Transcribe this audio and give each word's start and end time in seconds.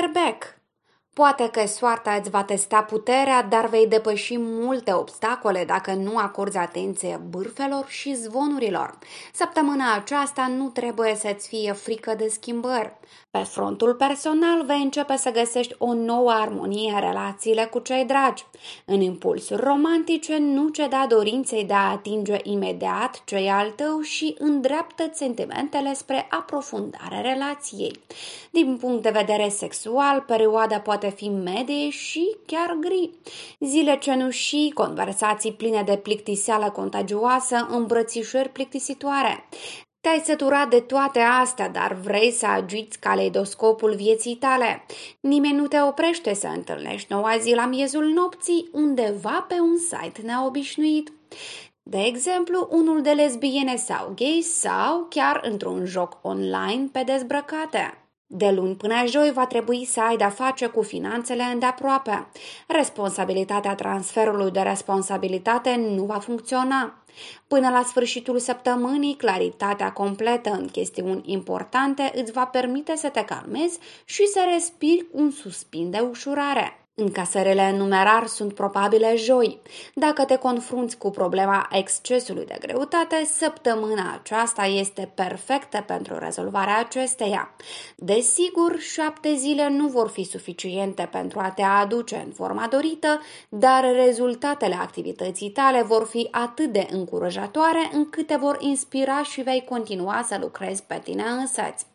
paperback 0.00 0.59
Poate 1.12 1.48
că 1.48 1.66
soarta 1.66 2.14
îți 2.14 2.30
va 2.30 2.44
testa 2.44 2.82
puterea, 2.82 3.42
dar 3.42 3.66
vei 3.66 3.86
depăși 3.86 4.38
multe 4.38 4.92
obstacole 4.92 5.64
dacă 5.64 5.92
nu 5.92 6.16
acorzi 6.16 6.56
atenție 6.56 7.20
bârfelor 7.28 7.84
și 7.88 8.14
zvonurilor. 8.14 8.98
Săptămâna 9.32 9.94
aceasta 9.94 10.46
nu 10.56 10.68
trebuie 10.68 11.14
să-ți 11.14 11.48
fie 11.48 11.72
frică 11.72 12.14
de 12.14 12.28
schimbări. 12.28 12.98
Pe 13.30 13.38
frontul 13.38 13.94
personal 13.94 14.64
vei 14.64 14.82
începe 14.82 15.16
să 15.16 15.30
găsești 15.30 15.74
o 15.78 15.92
nouă 15.92 16.30
armonie 16.30 16.92
în 16.92 17.00
relațiile 17.00 17.64
cu 17.64 17.78
cei 17.78 18.04
dragi. 18.04 18.44
În 18.84 19.00
impulsuri 19.00 19.62
romantice 19.62 20.38
nu 20.38 20.68
ceda 20.68 21.06
dorinței 21.08 21.64
de 21.64 21.74
a 21.74 21.90
atinge 21.90 22.36
imediat 22.42 23.22
cei 23.24 23.48
al 23.48 23.70
tău 23.70 24.00
și 24.00 24.36
îndreaptă 24.38 25.10
sentimentele 25.12 25.94
spre 25.94 26.26
aprofundarea 26.30 27.20
relației. 27.20 28.00
Din 28.50 28.76
punct 28.76 29.02
de 29.02 29.10
vedere 29.10 29.48
sexual, 29.48 30.20
perioada 30.20 30.80
poate 30.80 30.99
fi 31.08 31.28
medie 31.28 31.90
și 31.90 32.36
chiar 32.46 32.76
gri. 32.80 33.10
Zile 33.60 33.98
cenușii, 34.00 34.72
conversații 34.72 35.52
pline 35.52 35.82
de 35.82 35.96
plictiseală 35.96 36.70
contagioasă, 36.70 37.66
îmbrățișări 37.70 38.48
plictisitoare. 38.48 39.44
Te-ai 40.00 40.22
săturat 40.24 40.68
de 40.68 40.80
toate 40.80 41.18
astea, 41.18 41.68
dar 41.68 41.92
vrei 41.92 42.30
să 42.30 42.46
agiți 42.46 42.98
caleidoscopul 42.98 43.94
vieții 43.94 44.34
tale. 44.34 44.84
Nimeni 45.20 45.56
nu 45.56 45.66
te 45.66 45.80
oprește 45.82 46.34
să 46.34 46.46
întâlnești 46.46 47.12
noua 47.12 47.36
zi 47.38 47.54
la 47.54 47.66
miezul 47.66 48.04
nopții 48.04 48.68
undeva 48.72 49.44
pe 49.48 49.54
un 49.60 49.76
site 49.78 50.22
neobișnuit. 50.24 51.12
De 51.82 51.98
exemplu, 51.98 52.68
unul 52.70 53.02
de 53.02 53.10
lesbiene 53.10 53.76
sau 53.76 54.12
gay 54.16 54.40
sau 54.42 55.06
chiar 55.08 55.40
într-un 55.50 55.84
joc 55.84 56.18
online 56.22 56.88
pe 56.92 57.02
dezbrăcate. 57.06 57.99
De 58.32 58.50
luni 58.50 58.74
până 58.74 58.94
joi 59.06 59.32
va 59.32 59.46
trebui 59.46 59.84
să 59.84 60.00
ai 60.00 60.16
de-a 60.16 60.28
face 60.28 60.66
cu 60.66 60.82
finanțele 60.82 61.42
îndeaproape. 61.42 62.26
Responsabilitatea 62.66 63.74
transferului 63.74 64.50
de 64.50 64.60
responsabilitate 64.60 65.76
nu 65.76 66.04
va 66.04 66.18
funcționa. 66.18 67.02
Până 67.46 67.68
la 67.68 67.82
sfârșitul 67.82 68.38
săptămânii, 68.38 69.16
claritatea 69.16 69.92
completă 69.92 70.50
în 70.50 70.66
chestiuni 70.66 71.22
importante 71.24 72.12
îți 72.14 72.32
va 72.32 72.44
permite 72.44 72.96
să 72.96 73.08
te 73.08 73.24
calmezi 73.24 73.78
și 74.04 74.26
să 74.26 74.40
respiri 74.52 75.06
un 75.12 75.30
suspin 75.30 75.90
de 75.90 75.98
ușurare. 76.10 76.80
Încasările 77.00 77.62
în 77.62 77.76
numerar 77.76 78.26
sunt 78.26 78.54
probabile 78.54 79.16
joi. 79.16 79.60
Dacă 79.94 80.24
te 80.24 80.36
confrunți 80.36 80.98
cu 80.98 81.10
problema 81.10 81.68
excesului 81.72 82.44
de 82.44 82.56
greutate, 82.60 83.24
săptămâna 83.24 84.20
aceasta 84.20 84.64
este 84.64 85.12
perfectă 85.14 85.84
pentru 85.86 86.18
rezolvarea 86.18 86.78
acesteia. 86.78 87.54
Desigur, 87.96 88.78
șapte 88.78 89.34
zile 89.34 89.68
nu 89.68 89.88
vor 89.88 90.08
fi 90.08 90.24
suficiente 90.24 91.08
pentru 91.12 91.38
a 91.38 91.50
te 91.50 91.62
aduce 91.62 92.22
în 92.26 92.32
forma 92.32 92.66
dorită, 92.70 93.20
dar 93.48 93.84
rezultatele 94.04 94.74
activității 94.74 95.50
tale 95.50 95.82
vor 95.82 96.06
fi 96.06 96.28
atât 96.30 96.72
de 96.72 96.86
încurajatoare 96.90 97.90
încât 97.92 98.26
te 98.26 98.36
vor 98.36 98.56
inspira 98.60 99.22
și 99.22 99.42
vei 99.42 99.64
continua 99.68 100.24
să 100.26 100.38
lucrezi 100.40 100.82
pe 100.82 101.00
tine 101.04 101.22
însăți. 101.22 101.89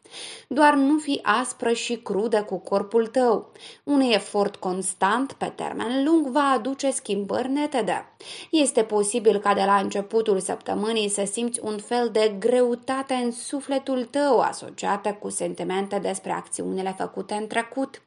Doar 0.47 0.73
nu 0.73 0.97
fi 0.97 1.19
aspră 1.23 1.71
și 1.71 1.95
crudă 1.95 2.43
cu 2.43 2.57
corpul 2.57 3.07
tău. 3.07 3.51
Un 3.83 3.99
efort 3.99 4.55
constant 4.55 5.33
pe 5.33 5.51
termen 5.55 6.03
lung 6.03 6.27
va 6.27 6.51
aduce 6.53 6.91
schimbări 6.91 7.49
netede. 7.49 8.05
Este 8.51 8.83
posibil 8.83 9.37
ca 9.39 9.53
de 9.53 9.63
la 9.65 9.75
începutul 9.75 10.39
săptămânii 10.39 11.09
să 11.09 11.23
simți 11.31 11.59
un 11.63 11.77
fel 11.77 12.09
de 12.11 12.35
greutate 12.39 13.13
în 13.13 13.31
sufletul 13.31 14.03
tău 14.03 14.39
asociată 14.39 15.17
cu 15.19 15.29
sentimente 15.29 15.99
despre 15.99 16.31
acțiunile 16.31 16.95
făcute 16.97 17.33
în 17.33 17.47
trecut. 17.47 18.01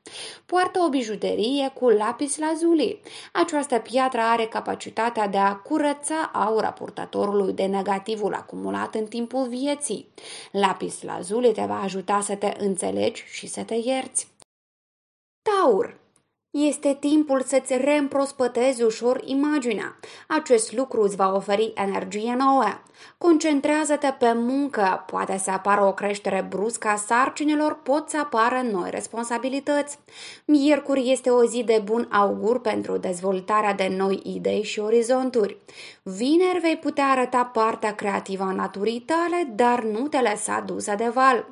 Poartă 0.47 0.79
o 0.87 0.89
bijuterie 0.89 1.73
cu 1.75 1.89
lapis 1.89 2.39
lazuli. 2.39 3.01
Această 3.33 3.79
piatră 3.79 4.21
are 4.21 4.45
capacitatea 4.47 5.29
de 5.29 5.39
a 5.39 5.55
curăța 5.55 6.31
aura 6.33 6.71
purtătorului 6.71 7.53
de 7.53 7.65
negativul 7.65 8.35
acumulat 8.35 8.95
în 8.95 9.05
timpul 9.05 9.47
vieții. 9.49 10.09
Lapis 10.51 11.03
lazuli 11.03 11.53
te 11.53 11.65
va 11.69 11.81
ajuta 11.89 12.21
să 12.21 12.37
te 12.37 12.55
înțelegi 12.59 13.23
și 13.23 13.47
să 13.47 13.65
te 13.65 13.75
ierți. 13.75 14.29
Taur 15.43 16.01
este 16.51 16.97
timpul 17.01 17.43
să-ți 17.43 17.77
reîmprospătezi 17.77 18.83
ușor 18.83 19.23
imaginea. 19.25 19.97
Acest 20.27 20.73
lucru 20.73 21.03
îți 21.03 21.17
va 21.17 21.35
oferi 21.35 21.73
energie 21.75 22.35
nouă. 22.39 22.65
Concentrează-te 23.19 24.15
pe 24.19 24.33
muncă, 24.35 25.05
poate 25.07 25.39
să 25.39 25.51
apară 25.51 25.85
o 25.85 25.93
creștere 25.93 26.47
bruscă 26.49 26.89
a 26.89 26.97
sarcinilor, 26.97 27.79
pot 27.83 28.09
să 28.09 28.19
apară 28.19 28.61
noi 28.71 28.91
responsabilități. 28.91 29.99
Miercuri 30.45 31.11
este 31.11 31.31
o 31.31 31.45
zi 31.45 31.63
de 31.65 31.81
bun 31.85 32.09
augur 32.11 32.61
pentru 32.61 32.97
dezvoltarea 32.97 33.75
de 33.75 33.95
noi 33.97 34.21
idei 34.25 34.63
și 34.63 34.81
orizonturi. 34.81 35.57
Vineri 36.03 36.61
vei 36.61 36.77
putea 36.77 37.07
arăta 37.07 37.45
partea 37.45 37.95
creativă 37.95 38.45
a 38.45 38.53
naturii 38.53 39.01
tale, 39.01 39.53
dar 39.55 39.83
nu 39.83 40.09
te 40.09 40.21
lăsa 40.31 40.63
dusă 40.67 40.95
de 40.97 41.11
val. 41.15 41.47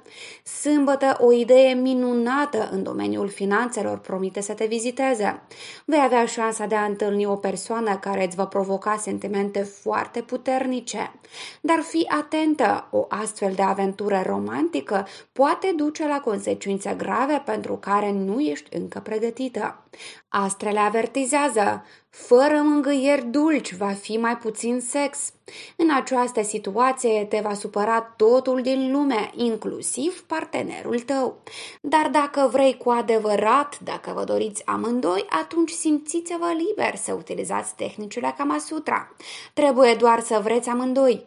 Sâmbătă, 0.60 1.16
o 1.20 1.32
idee 1.32 1.74
minunată 1.74 2.68
în 2.72 2.82
domeniul 2.82 3.28
finanțelor 3.28 3.98
promite 3.98 4.40
să 4.40 4.52
te 4.52 4.66
viziteze. 4.86 5.42
Vei 5.84 6.00
avea 6.02 6.26
șansa 6.26 6.66
de 6.66 6.74
a 6.74 6.84
întâlni 6.84 7.26
o 7.26 7.36
persoană 7.36 7.96
care 7.96 8.24
îți 8.24 8.36
va 8.36 8.46
provoca 8.46 8.96
sentimente 8.96 9.62
foarte 9.62 10.20
puternice. 10.20 11.12
Dar 11.60 11.78
fi 11.80 12.06
atentă, 12.18 12.88
o 12.90 13.06
astfel 13.08 13.52
de 13.52 13.62
aventură 13.62 14.22
romantică 14.26 15.06
poate 15.32 15.72
duce 15.76 16.06
la 16.06 16.20
consecințe 16.20 16.94
grave 16.96 17.42
pentru 17.44 17.76
care 17.76 18.12
nu 18.12 18.40
ești 18.40 18.76
încă 18.76 19.00
pregătită. 19.00 19.82
Astrele 20.28 20.78
avertizează, 20.78 21.84
fără 22.16 22.60
mângâieri 22.64 23.24
dulci 23.24 23.74
va 23.74 23.88
fi 23.88 24.16
mai 24.16 24.36
puțin 24.36 24.80
sex. 24.80 25.32
În 25.76 25.90
această 25.96 26.42
situație 26.42 27.24
te 27.24 27.40
va 27.42 27.54
supăra 27.54 28.00
totul 28.00 28.62
din 28.62 28.92
lume, 28.92 29.30
inclusiv 29.34 30.24
partenerul 30.26 31.00
tău. 31.00 31.42
Dar 31.80 32.08
dacă 32.08 32.48
vrei 32.52 32.76
cu 32.76 32.90
adevărat, 32.90 33.78
dacă 33.78 34.12
vă 34.14 34.24
doriți 34.24 34.66
amândoi, 34.66 35.26
atunci 35.28 35.70
simțiți-vă 35.70 36.52
liber 36.66 36.94
să 36.94 37.12
utilizați 37.12 37.74
tehnicile 37.74 38.34
Kamasutra. 38.36 39.14
Trebuie 39.52 39.94
doar 39.94 40.20
să 40.20 40.40
vreți 40.42 40.68
amândoi. 40.68 41.24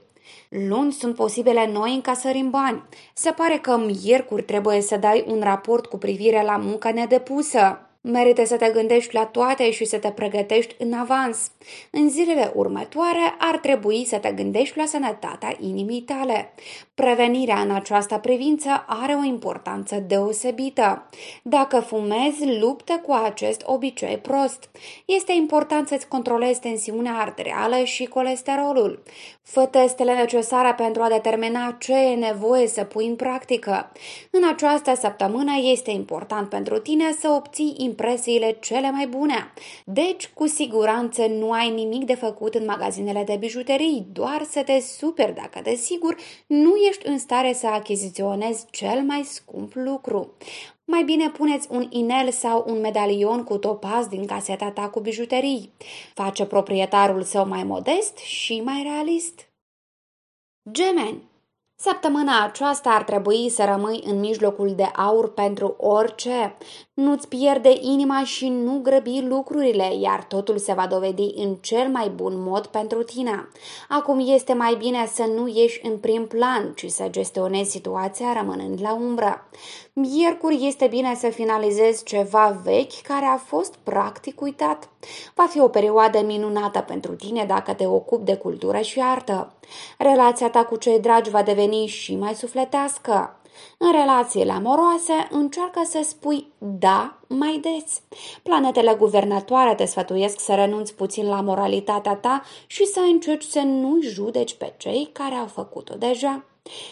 Luni 0.50 0.92
sunt 0.92 1.16
posibile 1.16 1.72
noi 1.72 1.94
încasări 1.94 2.38
în 2.38 2.50
bani. 2.50 2.84
Se 3.14 3.32
pare 3.32 3.58
că 3.58 3.78
miercuri 3.78 4.44
trebuie 4.44 4.82
să 4.82 4.98
dai 4.98 5.26
un 5.28 5.42
raport 5.42 5.86
cu 5.86 5.98
privire 5.98 6.44
la 6.44 6.58
munca 6.58 6.92
nedepusă. 6.92 7.89
Merită 8.02 8.46
să 8.46 8.56
te 8.56 8.70
gândești 8.70 9.14
la 9.14 9.26
toate 9.26 9.72
și 9.72 9.86
să 9.86 9.98
te 9.98 10.10
pregătești 10.10 10.76
în 10.78 10.94
avans. 10.94 11.52
În 11.92 12.10
zilele 12.10 12.52
următoare 12.56 13.36
ar 13.38 13.58
trebui 13.58 14.06
să 14.06 14.18
te 14.18 14.32
gândești 14.32 14.78
la 14.78 14.86
sănătatea 14.86 15.56
inimii 15.60 16.02
tale. 16.02 16.54
Prevenirea 16.94 17.60
în 17.60 17.72
această 17.72 18.18
privință 18.18 18.86
are 18.88 19.14
o 19.14 19.24
importanță 19.24 19.96
deosebită. 20.08 21.10
Dacă 21.44 21.80
fumezi, 21.80 22.60
luptă 22.60 23.02
cu 23.06 23.12
acest 23.12 23.62
obicei 23.66 24.18
prost. 24.18 24.70
Este 25.06 25.34
important 25.34 25.88
să-ți 25.88 26.08
controlezi 26.08 26.60
tensiunea 26.60 27.14
arterială 27.14 27.84
și 27.84 28.06
colesterolul. 28.06 29.04
Fă 29.42 29.66
testele 29.66 30.14
necesare 30.14 30.74
pentru 30.74 31.02
a 31.02 31.08
determina 31.08 31.76
ce 31.80 31.94
e 31.94 32.16
nevoie 32.16 32.68
să 32.68 32.84
pui 32.84 33.08
în 33.08 33.16
practică. 33.16 33.92
În 34.32 34.42
această 34.54 34.96
săptămână 34.96 35.52
este 35.62 35.92
important 35.92 36.50
pentru 36.50 36.78
tine 36.78 37.16
să 37.20 37.30
obții 37.30 37.76
impresiile 37.90 38.58
cele 38.62 38.92
mai 38.92 39.08
bune. 39.08 39.54
Deci, 39.86 40.28
cu 40.28 40.48
siguranță 40.48 41.26
nu 41.26 41.52
ai 41.52 41.70
nimic 41.70 42.04
de 42.06 42.16
făcut 42.16 42.56
în 42.56 42.66
magazinele 42.66 43.24
de 43.24 43.36
bijuterii, 43.36 44.08
doar 44.12 44.46
să 44.50 44.64
te 44.64 44.80
superi 44.80 45.36
dacă, 45.36 45.60
desigur, 45.64 46.16
nu 46.48 46.76
ești 46.90 47.08
în 47.08 47.18
stare 47.18 47.54
să 47.54 47.68
achiziționezi 47.68 48.66
cel 48.72 49.02
mai 49.02 49.24
scump 49.24 49.72
lucru. 49.74 50.34
Mai 50.86 51.04
bine 51.04 51.30
puneți 51.30 51.68
un 51.72 51.88
inel 51.90 52.32
sau 52.32 52.66
un 52.68 52.80
medalion 52.80 53.44
cu 53.44 53.58
topaz 53.58 54.08
din 54.08 54.26
caseta 54.26 54.72
ta 54.72 54.90
cu 54.90 55.00
bijuterii. 55.00 55.74
Face 56.14 56.46
proprietarul 56.46 57.24
său 57.24 57.48
mai 57.48 57.64
modest 57.64 58.18
și 58.18 58.62
mai 58.62 58.84
realist. 58.84 59.50
Gemeni 60.72 61.24
Săptămâna 61.82 62.44
aceasta 62.44 62.90
ar 62.90 63.04
trebui 63.04 63.50
să 63.50 63.64
rămâi 63.64 64.04
în 64.06 64.20
mijlocul 64.20 64.74
de 64.76 64.84
aur 64.84 65.34
pentru 65.34 65.76
orice. 65.78 66.58
Nu-ți 66.94 67.28
pierde 67.28 67.78
inima 67.82 68.24
și 68.24 68.50
nu 68.50 68.80
grăbi 68.84 69.22
lucrurile, 69.28 69.96
iar 70.00 70.24
totul 70.24 70.58
se 70.58 70.74
va 70.74 70.88
dovedi 70.88 71.32
în 71.36 71.56
cel 71.56 71.88
mai 71.88 72.10
bun 72.10 72.34
mod 72.42 72.66
pentru 72.66 73.04
tine. 73.04 73.48
Acum 73.90 74.24
este 74.26 74.54
mai 74.54 74.76
bine 74.76 75.10
să 75.14 75.24
nu 75.36 75.52
ieși 75.54 75.80
în 75.84 75.98
prim 75.98 76.28
plan, 76.28 76.74
ci 76.76 76.86
să 76.90 77.08
gestionezi 77.10 77.72
situația 77.72 78.34
rămânând 78.34 78.82
la 78.82 78.94
umbră. 78.94 79.50
Miercuri 79.94 80.68
este 80.68 80.88
bine 80.88 81.16
să 81.16 81.30
finalizezi 81.30 82.04
ceva 82.04 82.60
vechi 82.64 83.02
care 83.02 83.26
a 83.26 83.38
fost 83.38 83.76
practic 83.84 84.42
uitat. 84.42 84.90
Va 85.36 85.46
fi 85.46 85.60
o 85.60 85.68
perioadă 85.68 86.22
minunată 86.22 86.80
pentru 86.80 87.16
tine 87.16 87.46
dacă 87.46 87.74
te 87.74 87.86
ocupi 87.86 88.26
de 88.26 88.36
cultură 88.36 88.80
și 88.80 89.02
artă. 89.02 89.54
Relația 89.98 90.50
ta 90.50 90.66
cu 90.66 90.76
cei 90.76 91.00
dragi 91.00 91.30
va 91.30 91.44
deveni 91.44 91.86
și 91.86 92.16
mai 92.16 92.34
sufletească. 92.34 93.34
În 93.78 93.92
relațiile 93.92 94.52
amoroase, 94.52 95.28
încearcă 95.30 95.82
să 95.86 96.00
spui 96.04 96.48
da 96.58 97.18
mai 97.28 97.62
des. 97.62 98.02
Planetele 98.44 98.96
guvernatoare 98.98 99.76
te 99.76 99.86
sfătuiesc 99.86 100.40
să 100.40 100.54
renunți 100.54 100.94
puțin 100.94 101.28
la 101.28 101.42
moralitatea 101.42 102.16
ta 102.16 102.44
și 102.68 102.86
să 102.86 103.00
încerci 103.00 103.44
să 103.44 103.60
nu 103.60 104.02
judeci 104.02 104.54
pe 104.54 104.74
cei 104.78 105.10
care 105.14 105.36
au 105.36 105.48
făcut-o 105.48 105.96
deja. 105.98 106.44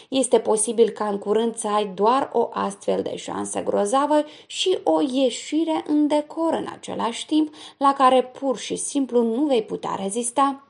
Este 0.08 0.38
posibil 0.38 0.88
ca 0.88 1.06
în 1.06 1.18
curând 1.18 1.56
să 1.56 1.68
ai 1.68 1.86
doar 1.86 2.30
o 2.32 2.48
astfel 2.52 3.02
de 3.02 3.16
șansă 3.16 3.62
grozavă 3.62 4.24
și 4.46 4.78
o 4.82 5.00
ieșire 5.12 5.84
în 5.86 6.06
decor 6.06 6.52
în 6.52 6.66
același 6.72 7.26
timp, 7.26 7.54
la 7.76 7.92
care 7.92 8.22
pur 8.22 8.58
și 8.58 8.76
simplu 8.76 9.22
nu 9.22 9.42
vei 9.42 9.62
putea 9.62 9.98
rezista. 10.02 10.62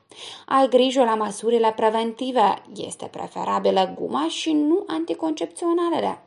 Ai 0.47 0.69
grijă 0.69 1.05
la 1.05 1.15
măsurile 1.15 1.73
preventive. 1.77 2.63
Este 2.77 3.09
preferabilă 3.11 3.95
guma 4.01 4.27
și 4.29 4.53
nu 4.53 4.85
anticoncepționalele. 4.87 6.23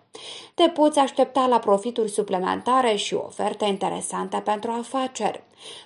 Te 0.54 0.68
poți 0.68 1.00
aștepta 1.00 1.48
la 1.48 1.60
profituri 1.60 2.10
suplimentare 2.10 2.96
și 2.96 3.14
oferte 3.14 3.66
interesante 3.66 4.38
pentru 4.38 4.72
afaceri. 4.72 5.44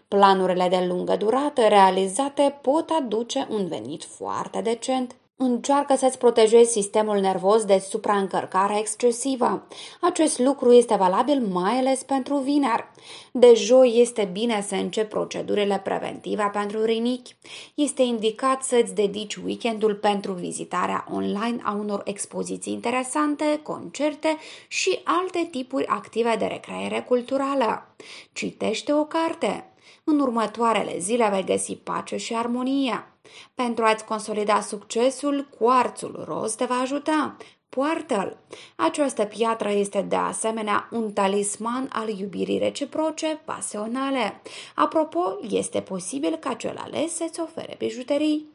Planurile 0.07 0.68
de 0.69 0.86
lungă 0.88 1.15
durată 1.15 1.62
realizate 1.68 2.59
pot 2.62 2.89
aduce 2.89 3.48
un 3.50 3.68
venit 3.68 4.03
foarte 4.03 4.62
decent. 4.62 5.15
Încearcă 5.38 5.96
să-ți 5.96 6.18
protejezi 6.18 6.72
sistemul 6.72 7.20
nervos 7.20 7.66
de 7.66 7.78
supraîncărcare 7.78 8.80
excesivă. 8.80 9.68
Acest 10.02 10.40
lucru 10.40 10.72
este 10.72 10.96
valabil 10.96 11.40
mai 11.40 11.78
ales 11.78 12.04
pentru 12.04 12.36
vineri. 12.38 12.92
De 13.32 13.54
joi 13.54 13.94
este 13.98 14.30
bine 14.32 14.62
să 14.68 14.76
începi 14.76 15.10
procedurile 15.10 15.80
preventive 15.84 16.50
pentru 16.54 16.84
rinichi. 16.84 17.36
Este 17.74 18.02
indicat 18.02 18.64
să-ți 18.64 18.94
dedici 18.94 19.36
weekendul 19.36 19.96
pentru 19.96 20.32
vizitarea 20.32 21.06
online 21.12 21.62
a 21.64 21.72
unor 21.72 22.02
expoziții 22.06 22.74
interesante, 22.74 23.60
concerte 23.64 24.38
și 24.68 25.00
alte 25.04 25.48
tipuri 25.52 25.88
active 25.88 26.36
de 26.40 26.46
recreere 26.46 27.02
culturală. 27.02 27.96
Citește 28.34 28.94
o 28.94 29.06
carte. 29.06 29.70
În 30.04 30.20
următoarele 30.20 31.00
zile 31.00 31.30
vei 31.32 31.44
găsi 31.44 31.76
pace 31.76 32.18
și 32.18 32.36
armonie. 32.36 33.14
Pentru 33.54 33.83
a-ți 33.83 34.06
consolida 34.06 34.62
succesul, 34.62 35.48
cuarțul 35.60 36.24
roz 36.27 36.56
te 36.56 36.66
va 36.66 36.75
ajuta. 36.75 37.36
Poartă-l! 37.69 38.38
Această 38.75 39.25
piatră 39.25 39.69
este 39.69 40.01
de 40.01 40.16
asemenea 40.16 40.88
un 40.92 41.13
talisman 41.13 41.89
al 41.94 42.10
iubirii 42.10 42.57
reciproce, 42.57 43.42
pasionale. 43.45 44.42
Apropo, 44.75 45.38
este 45.50 45.81
posibil 45.81 46.36
ca 46.36 46.54
cel 46.54 46.77
ales 46.77 47.16
să-ți 47.16 47.39
ofere 47.39 47.75
bijuterii. 47.77 48.50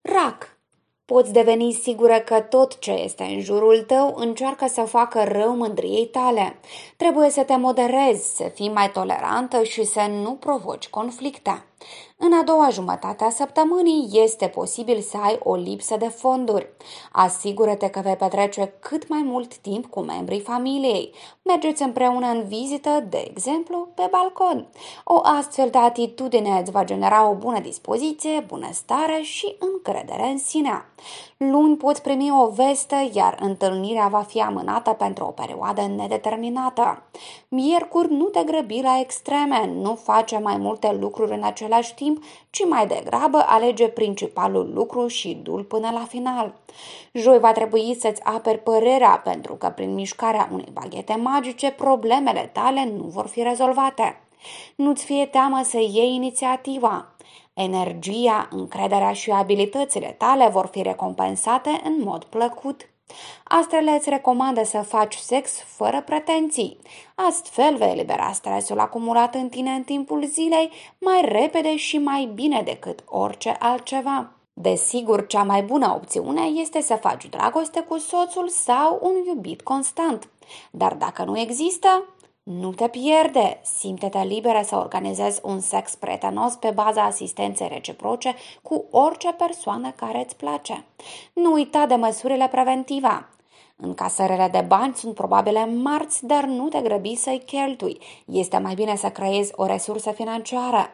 Rac 0.00 0.54
Poți 1.04 1.32
deveni 1.32 1.72
sigură 1.72 2.18
că 2.18 2.40
tot 2.40 2.78
ce 2.78 2.90
este 2.90 3.22
în 3.22 3.40
jurul 3.40 3.82
tău 3.82 4.14
încearcă 4.16 4.66
să 4.66 4.82
facă 4.82 5.24
rău 5.24 5.56
mândriei 5.56 6.06
tale. 6.06 6.56
Trebuie 6.96 7.30
să 7.30 7.42
te 7.42 7.56
moderezi, 7.56 8.36
să 8.36 8.50
fii 8.54 8.68
mai 8.68 8.90
tolerantă 8.90 9.62
și 9.62 9.84
să 9.84 10.00
nu 10.00 10.32
provoci 10.32 10.88
conflicte. 10.88 11.64
În 12.16 12.32
a 12.32 12.42
doua 12.42 12.68
jumătate 12.70 13.24
a 13.24 13.30
săptămânii 13.30 14.08
este 14.12 14.46
posibil 14.46 15.00
să 15.00 15.16
ai 15.16 15.38
o 15.42 15.54
lipsă 15.54 15.96
de 15.96 16.08
fonduri. 16.08 16.68
Asigură-te 17.12 17.88
că 17.88 18.00
vei 18.00 18.16
petrece 18.16 18.74
cât 18.80 19.08
mai 19.08 19.22
mult 19.24 19.56
timp 19.56 19.86
cu 19.86 20.00
membrii 20.00 20.40
familiei. 20.40 21.14
Mergeți 21.42 21.82
împreună 21.82 22.26
în 22.26 22.44
vizită, 22.46 23.04
de 23.08 23.24
exemplu, 23.30 23.88
pe 23.94 24.08
balcon. 24.10 24.68
O 25.04 25.20
astfel 25.22 25.70
de 25.70 25.78
atitudine 25.78 26.58
îți 26.60 26.70
va 26.70 26.84
genera 26.84 27.28
o 27.28 27.34
bună 27.34 27.60
dispoziție, 27.60 28.44
bunăstare 28.46 29.20
și 29.22 29.56
încredere 29.58 30.26
în 30.26 30.38
sine. 30.38 30.84
Luni 31.50 31.76
poți 31.76 32.02
primi 32.02 32.30
o 32.30 32.48
veste, 32.48 33.10
iar 33.12 33.36
întâlnirea 33.40 34.08
va 34.08 34.20
fi 34.20 34.40
amânată 34.40 34.90
pentru 34.90 35.24
o 35.24 35.30
perioadă 35.30 35.80
nedeterminată. 35.96 37.02
Miercuri 37.48 38.12
nu 38.12 38.24
te 38.24 38.42
grăbi 38.42 38.80
la 38.82 38.98
extreme, 39.00 39.70
nu 39.80 39.94
face 39.94 40.38
mai 40.38 40.56
multe 40.56 40.96
lucruri 41.00 41.32
în 41.32 41.42
același 41.42 41.94
timp, 41.94 42.22
ci 42.50 42.64
mai 42.68 42.86
degrabă 42.86 43.44
alege 43.46 43.88
principalul 43.88 44.70
lucru 44.74 45.06
și 45.06 45.40
dul 45.42 45.62
până 45.62 45.90
la 45.92 46.04
final. 46.08 46.54
Joi 47.12 47.38
va 47.38 47.52
trebui 47.52 47.96
să-ți 48.00 48.24
aperi 48.24 48.58
părerea, 48.58 49.20
pentru 49.24 49.54
că 49.54 49.68
prin 49.68 49.94
mișcarea 49.94 50.48
unei 50.52 50.68
baghete 50.72 51.14
magice 51.22 51.70
problemele 51.70 52.50
tale 52.52 52.92
nu 52.96 53.04
vor 53.04 53.26
fi 53.26 53.42
rezolvate. 53.42 54.18
Nu-ți 54.74 55.04
fie 55.04 55.26
teamă 55.26 55.60
să 55.64 55.78
iei 55.78 56.14
inițiativa. 56.14 57.08
Energia, 57.54 58.48
încrederea 58.50 59.12
și 59.12 59.30
abilitățile 59.30 60.14
tale 60.18 60.48
vor 60.48 60.66
fi 60.66 60.82
recompensate 60.82 61.80
în 61.84 62.00
mod 62.02 62.24
plăcut. 62.24 62.88
Astrele 63.44 63.90
îți 63.90 64.08
recomandă 64.08 64.64
să 64.64 64.78
faci 64.78 65.14
sex 65.14 65.50
fără 65.52 66.02
pretenții. 66.02 66.78
Astfel 67.14 67.76
vei 67.76 67.90
elibera 67.90 68.32
stresul 68.32 68.78
acumulat 68.78 69.34
în 69.34 69.48
tine 69.48 69.70
în 69.70 69.82
timpul 69.82 70.24
zilei 70.24 70.70
mai 70.98 71.20
repede 71.24 71.76
și 71.76 71.98
mai 71.98 72.30
bine 72.34 72.62
decât 72.62 73.04
orice 73.06 73.56
altceva. 73.58 74.30
Desigur, 74.52 75.26
cea 75.26 75.42
mai 75.42 75.62
bună 75.62 75.92
opțiune 75.94 76.40
este 76.40 76.80
să 76.80 76.94
faci 76.94 77.26
dragoste 77.28 77.80
cu 77.80 77.98
soțul 77.98 78.48
sau 78.48 78.98
un 79.02 79.12
iubit 79.26 79.62
constant. 79.62 80.28
Dar 80.70 80.94
dacă 80.94 81.24
nu 81.24 81.38
există, 81.38 82.13
nu 82.44 82.72
te 82.72 82.88
pierde! 82.88 83.60
Simte-te 83.62 84.22
liberă 84.22 84.60
să 84.64 84.76
organizezi 84.76 85.40
un 85.42 85.60
sex 85.60 85.94
prietenos 85.94 86.54
pe 86.54 86.70
baza 86.70 87.02
asistenței 87.02 87.68
reciproce 87.68 88.34
cu 88.62 88.84
orice 88.90 89.32
persoană 89.32 89.92
care 89.96 90.22
îți 90.24 90.36
place. 90.36 90.84
Nu 91.32 91.52
uita 91.52 91.86
de 91.86 91.94
măsurile 91.94 92.48
preventive. 92.48 93.28
Încasările 93.76 94.48
de 94.52 94.64
bani 94.66 94.94
sunt 94.94 95.14
probabile 95.14 95.66
marți, 95.66 96.26
dar 96.26 96.44
nu 96.44 96.68
te 96.68 96.80
grăbi 96.80 97.14
să-i 97.14 97.42
cheltui. 97.46 97.98
Este 98.24 98.58
mai 98.58 98.74
bine 98.74 98.96
să 98.96 99.08
creezi 99.08 99.52
o 99.54 99.66
resursă 99.66 100.10
financiară. 100.10 100.90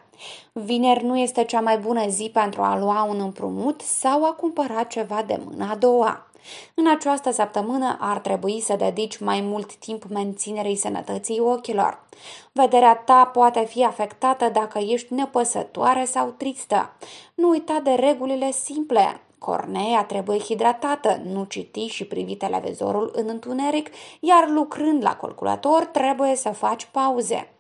Vineri 0.53 1.05
nu 1.05 1.19
este 1.19 1.45
cea 1.45 1.61
mai 1.61 1.79
bună 1.79 2.09
zi 2.09 2.31
pentru 2.33 2.63
a 2.63 2.79
lua 2.79 3.03
un 3.03 3.21
împrumut 3.21 3.81
sau 3.81 4.25
a 4.25 4.33
cumpăra 4.33 4.83
ceva 4.83 5.23
de 5.27 5.41
mâna 5.45 5.71
a 5.71 5.77
doua. 5.77 6.30
În 6.75 6.89
această 6.89 7.31
săptămână 7.31 7.97
ar 8.01 8.19
trebui 8.19 8.61
să 8.61 8.77
dedici 8.77 9.19
mai 9.19 9.41
mult 9.41 9.75
timp 9.75 10.05
menținerii 10.05 10.77
sănătății 10.77 11.41
ochilor. 11.41 12.05
Vederea 12.53 12.95
ta 12.95 13.25
poate 13.25 13.65
fi 13.65 13.85
afectată 13.85 14.49
dacă 14.49 14.79
ești 14.79 15.15
nepăsătoare 15.15 16.05
sau 16.05 16.35
tristă. 16.37 16.93
Nu 17.35 17.49
uita 17.49 17.81
de 17.85 17.91
regulile 17.91 18.51
simple. 18.51 19.21
Cornea 19.39 20.05
trebuie 20.05 20.39
hidratată, 20.39 21.21
nu 21.25 21.45
citi 21.45 21.87
și 21.87 22.05
privi 22.05 22.37
televizorul 22.37 23.11
în 23.15 23.29
întuneric, 23.29 23.91
iar 24.21 24.49
lucrând 24.49 25.03
la 25.03 25.17
calculator 25.17 25.85
trebuie 25.85 26.37
să 26.37 26.49
faci 26.49 26.89
pauze. 26.91 27.53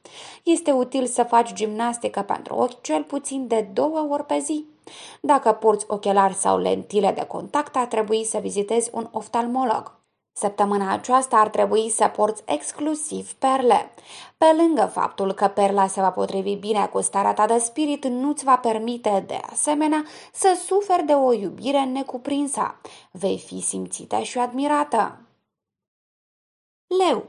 Este 0.43 0.71
util 0.71 1.06
să 1.06 1.22
faci 1.22 1.53
gimnastică 1.53 2.20
pentru 2.20 2.55
ochi 2.55 2.82
cel 2.82 3.03
puțin 3.03 3.46
de 3.46 3.69
două 3.72 4.06
ori 4.10 4.25
pe 4.27 4.39
zi. 4.39 4.65
Dacă 5.20 5.53
porți 5.53 5.85
ochelari 5.89 6.35
sau 6.35 6.59
lentile 6.59 7.13
de 7.13 7.25
contact, 7.25 7.77
ar 7.77 7.87
trebui 7.87 8.25
să 8.25 8.39
vizitezi 8.39 8.91
un 8.93 9.09
oftalmolog. 9.13 9.99
Săptămâna 10.32 10.93
aceasta 10.93 11.37
ar 11.37 11.49
trebui 11.49 11.91
să 11.91 12.06
porți 12.17 12.43
exclusiv 12.47 13.32
perle. 13.32 13.91
Pe 14.37 14.47
lângă 14.56 14.91
faptul 14.93 15.32
că 15.32 15.47
perla 15.47 15.87
se 15.87 16.01
va 16.01 16.11
potrivi 16.11 16.55
bine 16.55 16.87
cu 16.87 17.01
starea 17.01 17.35
ta 17.35 17.47
de 17.47 17.59
spirit, 17.59 18.05
nu-ți 18.06 18.44
va 18.44 18.56
permite, 18.56 19.25
de 19.27 19.41
asemenea, 19.51 20.05
să 20.32 20.61
suferi 20.67 21.05
de 21.05 21.13
o 21.13 21.32
iubire 21.32 21.85
necuprinsă. 21.85 22.75
Vei 23.11 23.39
fi 23.39 23.61
simțită 23.61 24.19
și 24.19 24.39
admirată. 24.39 25.19
Leu 26.87 27.25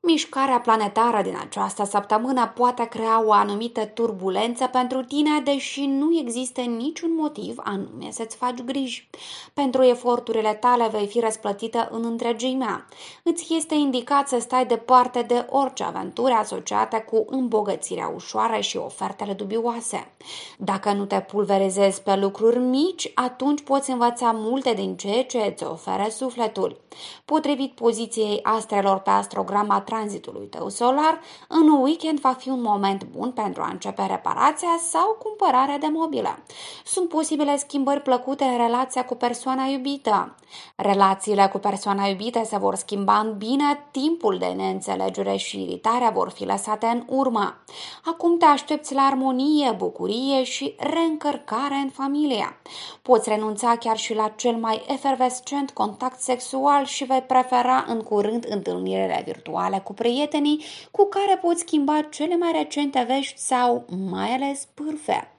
Mișcarea 0.00 0.60
planetară 0.60 1.22
din 1.22 1.36
această 1.40 1.84
săptămână 1.84 2.52
poate 2.54 2.84
crea 2.84 3.24
o 3.24 3.32
anumită 3.32 3.84
turbulență 3.84 4.66
pentru 4.66 5.02
tine, 5.02 5.40
deși 5.44 5.86
nu 5.86 6.18
există 6.18 6.60
niciun 6.60 7.14
motiv 7.14 7.54
anume 7.64 8.10
să-ți 8.10 8.36
faci 8.36 8.62
griji. 8.62 9.08
Pentru 9.54 9.82
eforturile 9.82 10.54
tale 10.54 10.88
vei 10.92 11.06
fi 11.06 11.20
răsplătită 11.20 11.88
în 11.90 12.04
întregimea. 12.04 12.86
Îți 13.22 13.54
este 13.54 13.74
indicat 13.74 14.28
să 14.28 14.38
stai 14.40 14.66
departe 14.66 15.22
de 15.22 15.46
orice 15.50 15.84
aventură 15.84 16.32
asociată 16.32 16.96
cu 16.96 17.24
îmbogățirea 17.28 18.12
ușoară 18.14 18.60
și 18.60 18.76
ofertele 18.76 19.32
dubioase. 19.32 20.12
Dacă 20.58 20.92
nu 20.92 21.04
te 21.04 21.20
pulverizezi 21.20 22.02
pe 22.02 22.16
lucruri 22.16 22.58
mici, 22.58 23.10
atunci 23.14 23.62
poți 23.62 23.90
învăța 23.90 24.30
multe 24.34 24.72
din 24.72 24.96
ceea 24.96 25.24
ce 25.24 25.38
îți 25.38 25.64
oferă 25.64 26.06
sufletul. 26.10 26.80
Potrivit 27.24 27.72
poziției 27.72 28.40
astrelor 28.42 28.98
pe 28.98 29.10
astrograma 29.10 29.80
tranzitului 29.88 30.46
tău 30.46 30.68
solar, 30.68 31.20
în 31.48 31.68
weekend 31.68 32.20
va 32.20 32.32
fi 32.32 32.48
un 32.48 32.62
moment 32.62 33.04
bun 33.04 33.30
pentru 33.32 33.62
a 33.62 33.68
începe 33.70 34.06
reparația 34.06 34.78
sau 34.90 35.16
cumpărarea 35.22 35.78
de 35.78 35.86
mobilă. 35.92 36.38
Sunt 36.84 37.08
posibile 37.08 37.56
schimbări 37.56 38.02
plăcute 38.02 38.44
în 38.44 38.56
relația 38.56 39.04
cu 39.04 39.14
persoana 39.14 39.64
iubită. 39.64 40.34
Relațiile 40.76 41.48
cu 41.52 41.58
persoana 41.58 42.06
iubită 42.06 42.40
se 42.44 42.58
vor 42.58 42.74
schimba 42.74 43.18
în 43.18 43.34
bine, 43.38 43.86
timpul 43.90 44.38
de 44.38 44.46
neînțelegere 44.46 45.36
și 45.36 45.62
iritarea 45.62 46.10
vor 46.10 46.30
fi 46.30 46.44
lăsate 46.44 46.86
în 46.86 47.02
urmă. 47.06 47.56
Acum 48.04 48.38
te 48.38 48.44
aștepți 48.44 48.94
la 48.94 49.02
armonie, 49.02 49.74
bucurie 49.76 50.42
și 50.44 50.74
reîncărcare 50.78 51.74
în 51.74 51.88
familie. 51.88 52.60
Poți 53.02 53.28
renunța 53.28 53.76
chiar 53.76 53.96
și 53.96 54.14
la 54.14 54.28
cel 54.36 54.56
mai 54.56 54.84
efervescent 54.88 55.70
contact 55.70 56.20
sexual 56.20 56.84
și 56.84 57.04
vei 57.04 57.22
prefera 57.22 57.84
în 57.88 58.00
curând 58.02 58.46
întâlnirile 58.48 59.22
virtuale 59.24 59.77
cu 59.80 59.92
prietenii 59.92 60.64
cu 60.90 61.06
care 61.06 61.38
poți 61.42 61.60
schimba 61.60 62.06
cele 62.10 62.36
mai 62.36 62.52
recente 62.52 63.04
vești 63.08 63.38
sau 63.38 63.84
mai 64.10 64.30
ales 64.30 64.68
pârfe. 64.74 65.30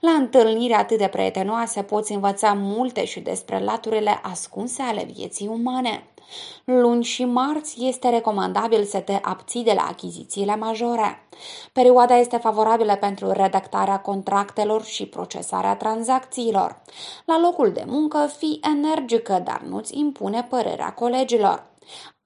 La 0.00 0.10
întâlniri 0.10 0.72
atât 0.72 0.98
de 0.98 1.08
prietenoase 1.08 1.82
poți 1.82 2.12
învăța 2.12 2.52
multe 2.52 3.04
și 3.04 3.20
despre 3.20 3.58
laturile 3.58 4.20
ascunse 4.22 4.82
ale 4.82 5.08
vieții 5.14 5.46
umane. 5.46 6.04
Luni 6.64 7.04
și 7.04 7.24
marți 7.24 7.84
este 7.84 8.08
recomandabil 8.08 8.84
să 8.84 8.98
te 8.98 9.18
abții 9.22 9.64
de 9.64 9.72
la 9.72 9.82
achizițiile 9.82 10.56
majore. 10.56 11.26
Perioada 11.72 12.16
este 12.16 12.36
favorabilă 12.36 12.96
pentru 12.96 13.30
redactarea 13.30 14.00
contractelor 14.00 14.84
și 14.84 15.06
procesarea 15.06 15.76
tranzacțiilor. 15.76 16.80
La 17.24 17.40
locul 17.40 17.72
de 17.72 17.84
muncă, 17.86 18.30
fii 18.38 18.60
energică, 18.62 19.40
dar 19.44 19.60
nu-ți 19.68 19.98
impune 19.98 20.46
părerea 20.50 20.92
colegilor. 20.92 21.66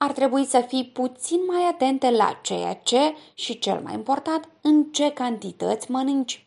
Ar 0.02 0.12
trebui 0.12 0.44
să 0.44 0.60
fii 0.60 0.84
puțin 0.84 1.40
mai 1.46 1.68
atente 1.70 2.10
la 2.10 2.38
ceea 2.42 2.74
ce 2.74 3.14
și, 3.34 3.58
cel 3.58 3.80
mai 3.84 3.94
important, 3.94 4.48
în 4.60 4.84
ce 4.84 5.10
cantități 5.10 5.90
mănânci. 5.90 6.46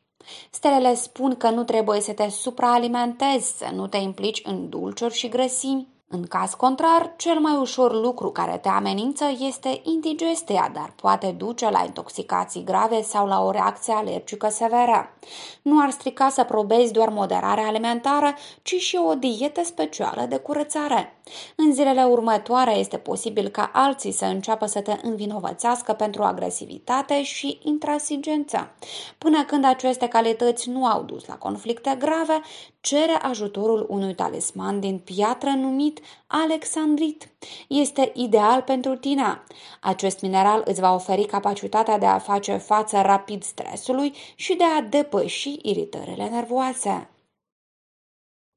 Stelele 0.49 0.95
spun 0.95 1.35
că 1.35 1.49
nu 1.49 1.63
trebuie 1.63 2.01
să 2.01 2.13
te 2.13 2.29
supraalimentezi, 2.29 3.57
să 3.57 3.69
nu 3.73 3.87
te 3.87 3.97
implici 3.97 4.41
în 4.45 4.69
dulciuri 4.69 5.13
și 5.13 5.29
grăsimi. 5.29 5.87
În 6.07 6.23
caz 6.23 6.53
contrar, 6.53 7.13
cel 7.17 7.39
mai 7.39 7.55
ușor 7.55 8.01
lucru 8.01 8.31
care 8.31 8.57
te 8.57 8.69
amenință 8.69 9.25
este 9.39 9.81
indigestia, 9.83 10.71
dar 10.73 10.93
poate 11.01 11.31
duce 11.31 11.69
la 11.69 11.83
intoxicații 11.85 12.63
grave 12.63 13.01
sau 13.01 13.27
la 13.27 13.43
o 13.43 13.51
reacție 13.51 13.93
alergică 13.93 14.49
severă. 14.49 15.17
Nu 15.61 15.81
ar 15.81 15.89
strica 15.89 16.29
să 16.29 16.43
probezi 16.43 16.91
doar 16.91 17.09
moderarea 17.09 17.67
alimentară, 17.67 18.33
ci 18.61 18.75
și 18.75 18.95
o 18.95 19.13
dietă 19.13 19.63
specială 19.63 20.25
de 20.29 20.37
curățare. 20.37 21.19
În 21.55 21.73
zilele 21.73 22.03
următoare 22.03 22.71
este 22.71 22.97
posibil 22.97 23.47
ca 23.47 23.69
alții 23.73 24.11
să 24.11 24.25
înceapă 24.25 24.65
să 24.65 24.81
te 24.81 24.95
învinovățească 25.01 25.93
pentru 25.93 26.23
agresivitate 26.23 27.23
și 27.23 27.59
intransigență. 27.63 28.71
Până 29.17 29.43
când 29.43 29.65
aceste 29.65 30.07
calități 30.07 30.69
nu 30.69 30.85
au 30.85 31.03
dus 31.03 31.25
la 31.25 31.37
conflicte 31.37 31.95
grave, 31.99 32.41
cere 32.81 33.13
ajutorul 33.21 33.85
unui 33.89 34.15
talisman 34.15 34.79
din 34.79 34.99
piatră 34.99 35.49
numit 35.49 35.99
Alexandrit. 36.27 37.29
Este 37.67 38.11
ideal 38.15 38.61
pentru 38.61 38.95
tine. 38.95 39.43
Acest 39.81 40.21
mineral 40.21 40.61
îți 40.65 40.79
va 40.79 40.93
oferi 40.93 41.25
capacitatea 41.25 41.97
de 41.97 42.05
a 42.05 42.17
face 42.17 42.57
față 42.57 43.01
rapid 43.01 43.43
stresului 43.43 44.13
și 44.35 44.55
de 44.55 44.63
a 44.63 44.81
depăși 44.81 45.59
iritările 45.61 46.29
nervoase. 46.29 47.09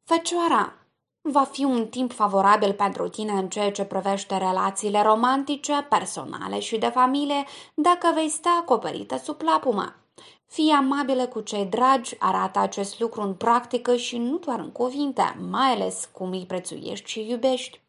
Fecioara 0.04 0.85
Va 1.28 1.44
fi 1.44 1.64
un 1.64 1.86
timp 1.86 2.12
favorabil 2.12 2.72
pentru 2.72 3.08
tine 3.08 3.32
în 3.32 3.48
ceea 3.48 3.72
ce 3.72 3.84
privește 3.84 4.36
relațiile 4.36 5.02
romantice, 5.02 5.86
personale 5.88 6.60
și 6.60 6.78
de 6.78 6.86
familie, 6.86 7.44
dacă 7.74 8.10
vei 8.14 8.28
sta 8.28 8.58
acoperită 8.60 9.18
sub 9.18 9.40
lapumă. 9.40 9.94
Fii 10.46 10.70
amabilă 10.70 11.26
cu 11.26 11.40
cei 11.40 11.64
dragi, 11.64 12.16
arată 12.18 12.58
acest 12.58 13.00
lucru 13.00 13.22
în 13.22 13.34
practică 13.34 13.96
și 13.96 14.18
nu 14.18 14.36
doar 14.36 14.58
în 14.58 14.70
cuvinte, 14.70 15.36
mai 15.50 15.72
ales 15.72 16.08
cum 16.12 16.30
îi 16.30 16.44
prețuiești 16.46 17.10
și 17.10 17.30
iubești. 17.30 17.80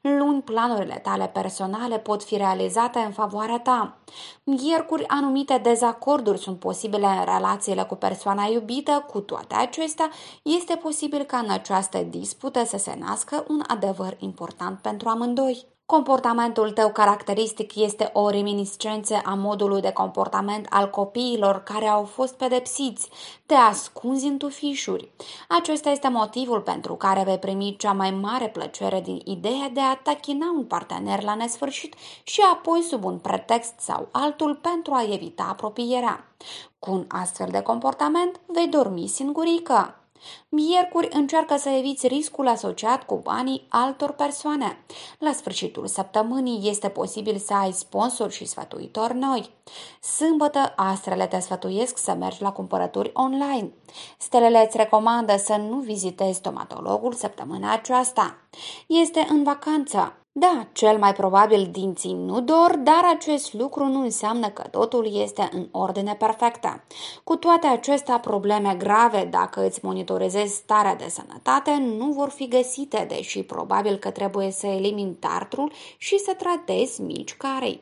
Luni, 0.00 0.42
planurile 0.42 1.00
tale 1.02 1.26
personale 1.26 1.98
pot 1.98 2.22
fi 2.22 2.36
realizate 2.36 2.98
în 2.98 3.12
favoarea 3.12 3.58
ta. 3.58 3.98
Miercuri, 4.44 5.08
anumite 5.08 5.58
dezacorduri 5.62 6.38
sunt 6.38 6.58
posibile 6.58 7.06
în 7.06 7.24
relațiile 7.24 7.82
cu 7.82 7.94
persoana 7.94 8.44
iubită, 8.44 9.04
cu 9.10 9.20
toate 9.20 9.54
acestea, 9.54 10.10
este 10.42 10.74
posibil 10.74 11.22
ca 11.22 11.38
în 11.38 11.50
această 11.50 11.98
dispută 11.98 12.64
să 12.64 12.76
se 12.76 12.96
nască 12.98 13.44
un 13.48 13.62
adevăr 13.66 14.16
important 14.18 14.78
pentru 14.78 15.08
amândoi. 15.08 15.75
Comportamentul 15.86 16.70
tău 16.70 16.92
caracteristic 16.92 17.74
este 17.74 18.10
o 18.12 18.28
reminiscență 18.28 19.20
a 19.24 19.34
modului 19.34 19.80
de 19.80 19.92
comportament 19.92 20.66
al 20.70 20.90
copiilor 20.90 21.62
care 21.62 21.86
au 21.86 22.04
fost 22.04 22.34
pedepsiți. 22.34 23.08
Te 23.46 23.54
ascunzi 23.54 24.26
în 24.26 24.36
tufișuri. 24.36 25.10
Acesta 25.48 25.90
este 25.90 26.08
motivul 26.08 26.60
pentru 26.60 26.94
care 26.94 27.22
vei 27.24 27.38
primi 27.38 27.76
cea 27.78 27.92
mai 27.92 28.10
mare 28.10 28.48
plăcere 28.48 29.00
din 29.00 29.20
ideea 29.24 29.68
de 29.72 29.80
a 29.80 29.96
tachina 29.96 30.50
un 30.56 30.64
partener 30.64 31.22
la 31.22 31.34
nesfârșit 31.34 31.94
și 32.22 32.40
apoi 32.52 32.82
sub 32.82 33.04
un 33.04 33.18
pretext 33.18 33.74
sau 33.78 34.08
altul 34.12 34.54
pentru 34.54 34.92
a 34.94 35.12
evita 35.12 35.46
apropierea. 35.50 36.24
Cu 36.78 36.90
un 36.90 37.04
astfel 37.08 37.48
de 37.50 37.60
comportament 37.60 38.40
vei 38.46 38.68
dormi 38.68 39.06
singurică. 39.06 40.05
Miercuri 40.48 41.08
încearcă 41.12 41.56
să 41.56 41.68
eviți 41.68 42.06
riscul 42.06 42.48
asociat 42.48 43.04
cu 43.04 43.14
banii 43.14 43.66
altor 43.68 44.12
persoane. 44.12 44.84
La 45.18 45.32
sfârșitul 45.32 45.86
săptămânii 45.86 46.68
este 46.68 46.88
posibil 46.88 47.36
să 47.38 47.54
ai 47.54 47.72
sponsori 47.72 48.32
și 48.32 48.44
sfătuitori 48.44 49.14
noi. 49.14 49.50
Sâmbătă, 50.00 50.72
astrele 50.76 51.26
te 51.26 51.40
sfătuiesc 51.40 51.98
să 51.98 52.14
mergi 52.14 52.42
la 52.42 52.52
cumpărături 52.52 53.10
online. 53.14 53.72
Stelele 54.18 54.64
îți 54.66 54.76
recomandă 54.76 55.36
să 55.36 55.56
nu 55.56 55.78
vizitezi 55.78 56.36
stomatologul 56.36 57.12
săptămâna 57.12 57.72
aceasta. 57.72 58.36
Este 58.86 59.26
în 59.30 59.42
vacanță. 59.42 60.25
Da, 60.38 60.66
cel 60.72 60.98
mai 60.98 61.12
probabil 61.12 61.68
dinții 61.72 62.12
nu 62.12 62.40
dor, 62.40 62.76
dar 62.76 63.02
acest 63.14 63.52
lucru 63.52 63.84
nu 63.84 64.00
înseamnă 64.00 64.48
că 64.48 64.62
totul 64.62 65.20
este 65.20 65.48
în 65.52 65.68
ordine 65.70 66.14
perfectă. 66.14 66.84
Cu 67.24 67.36
toate 67.36 67.66
acestea, 67.66 68.18
probleme 68.18 68.74
grave, 68.78 69.28
dacă 69.30 69.66
îți 69.66 69.84
monitorizezi 69.84 70.54
starea 70.54 70.96
de 70.96 71.08
sănătate, 71.08 71.76
nu 71.98 72.12
vor 72.12 72.28
fi 72.28 72.48
găsite, 72.48 73.06
deși 73.08 73.42
probabil 73.42 73.96
că 73.96 74.10
trebuie 74.10 74.50
să 74.50 74.66
elimini 74.66 75.14
tartrul 75.14 75.72
și 75.96 76.18
să 76.18 76.34
tratezi 76.34 77.02
mici 77.02 77.36
carei. 77.36 77.80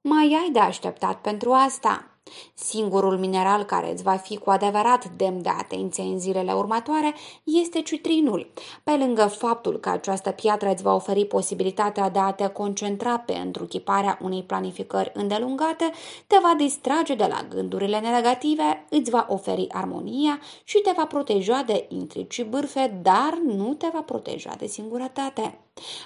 Mai 0.00 0.38
ai 0.42 0.50
de 0.52 0.58
așteptat 0.58 1.20
pentru 1.20 1.52
asta. 1.52 2.17
Singurul 2.54 3.18
mineral 3.18 3.64
care 3.64 3.92
îți 3.92 4.02
va 4.02 4.16
fi 4.16 4.36
cu 4.36 4.50
adevărat 4.50 5.08
demn 5.16 5.42
de 5.42 5.48
atenție 5.48 6.02
în 6.02 6.18
zilele 6.18 6.52
următoare 6.52 7.14
este 7.44 7.82
citrinul. 7.82 8.50
Pe 8.84 8.96
lângă 8.96 9.26
faptul 9.26 9.78
că 9.78 9.88
această 9.88 10.30
piatră 10.30 10.70
îți 10.70 10.82
va 10.82 10.94
oferi 10.94 11.24
posibilitatea 11.24 12.10
de 12.10 12.18
a 12.18 12.32
te 12.32 12.46
concentra 12.46 13.18
pe 13.18 13.32
întruchiparea 13.32 14.18
unei 14.22 14.42
planificări 14.42 15.12
îndelungate, 15.14 15.90
te 16.26 16.36
va 16.42 16.54
distrage 16.56 17.14
de 17.14 17.26
la 17.26 17.46
gândurile 17.48 17.98
negative, 17.98 18.86
îți 18.88 19.10
va 19.10 19.26
oferi 19.28 19.66
armonia 19.72 20.40
și 20.64 20.78
te 20.78 20.92
va 20.96 21.06
proteja 21.06 21.62
de 21.66 21.86
intrigi 21.88 22.34
și 22.34 22.42
bârfe, 22.42 22.98
dar 23.02 23.38
nu 23.44 23.74
te 23.74 23.88
va 23.92 24.00
proteja 24.00 24.54
de 24.58 24.66
singurătate. 24.66 25.58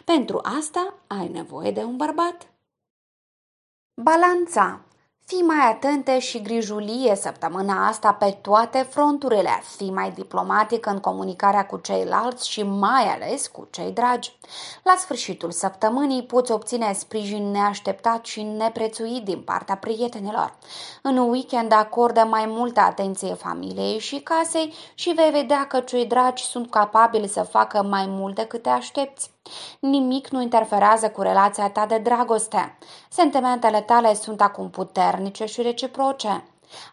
Pentru 0.04 0.40
asta 0.42 0.94
ai 1.06 1.28
nevoie 1.28 1.70
de 1.70 1.80
un 1.84 1.96
bărbat. 1.96 2.52
Balanța 3.94 4.80
Fii 5.24 5.42
mai 5.42 5.70
atente 5.70 6.18
și 6.18 6.42
grijulie 6.42 7.14
săptămâna 7.14 7.86
asta 7.86 8.12
pe 8.12 8.38
toate 8.40 8.86
fronturile. 8.90 9.62
Fii 9.76 9.90
mai 9.90 10.10
diplomatic 10.10 10.86
în 10.86 10.98
comunicarea 10.98 11.66
cu 11.66 11.76
ceilalți 11.76 12.48
și 12.48 12.62
mai 12.62 13.14
ales 13.14 13.46
cu 13.46 13.68
cei 13.70 13.90
dragi. 13.90 14.36
La 14.82 14.94
sfârșitul 14.98 15.50
săptămânii 15.50 16.22
poți 16.22 16.52
obține 16.52 16.92
sprijin 16.92 17.50
neașteptat 17.50 18.24
și 18.24 18.42
neprețuit 18.42 19.24
din 19.24 19.40
partea 19.40 19.76
prietenilor. 19.76 20.54
În 21.02 21.18
weekend 21.18 21.72
acordă 21.72 22.20
mai 22.20 22.44
multă 22.46 22.80
atenție 22.80 23.34
familiei 23.34 23.98
și 23.98 24.20
casei 24.20 24.74
și 24.94 25.10
vei 25.10 25.30
vedea 25.30 25.66
că 25.66 25.80
cei 25.80 26.06
dragi 26.06 26.44
sunt 26.44 26.70
capabili 26.70 27.28
să 27.28 27.42
facă 27.42 27.82
mai 27.82 28.06
mult 28.08 28.34
decât 28.34 28.62
te 28.62 28.68
aștepți. 28.68 29.31
Nimic 29.80 30.28
nu 30.28 30.40
interferează 30.40 31.10
cu 31.10 31.22
relația 31.22 31.70
ta 31.70 31.86
de 31.86 31.98
dragoste. 31.98 32.78
Sentimentele 33.08 33.80
tale 33.80 34.14
sunt 34.14 34.40
acum 34.40 34.70
puternice 34.70 35.44
și 35.44 35.62
reciproce. 35.62 36.44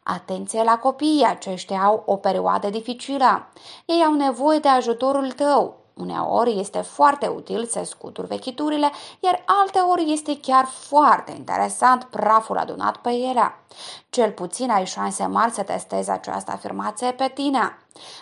Atenție 0.03 0.63
la 0.63 0.77
copii, 0.77 1.25
aceștia 1.27 1.81
au 1.81 2.03
o 2.05 2.15
perioadă 2.15 2.69
dificilă. 2.69 3.47
Ei 3.85 4.03
au 4.03 4.13
nevoie 4.13 4.59
de 4.59 4.67
ajutorul 4.67 5.31
tău. 5.31 5.78
Uneori 5.99 6.59
este 6.59 6.81
foarte 6.81 7.27
util 7.27 7.65
să 7.65 7.81
scuturi 7.83 8.27
vechiturile, 8.27 8.91
iar 9.19 9.43
alteori 9.45 10.11
este 10.11 10.39
chiar 10.39 10.65
foarte 10.65 11.31
interesant 11.31 12.03
praful 12.03 12.57
adunat 12.57 12.97
pe 12.97 13.09
ele. 13.09 13.53
Cel 14.09 14.31
puțin 14.31 14.69
ai 14.69 14.85
șanse 14.85 15.25
mari 15.25 15.51
să 15.51 15.63
testezi 15.63 16.09
această 16.09 16.51
afirmație 16.51 17.11
pe 17.11 17.31
tine. 17.33 17.77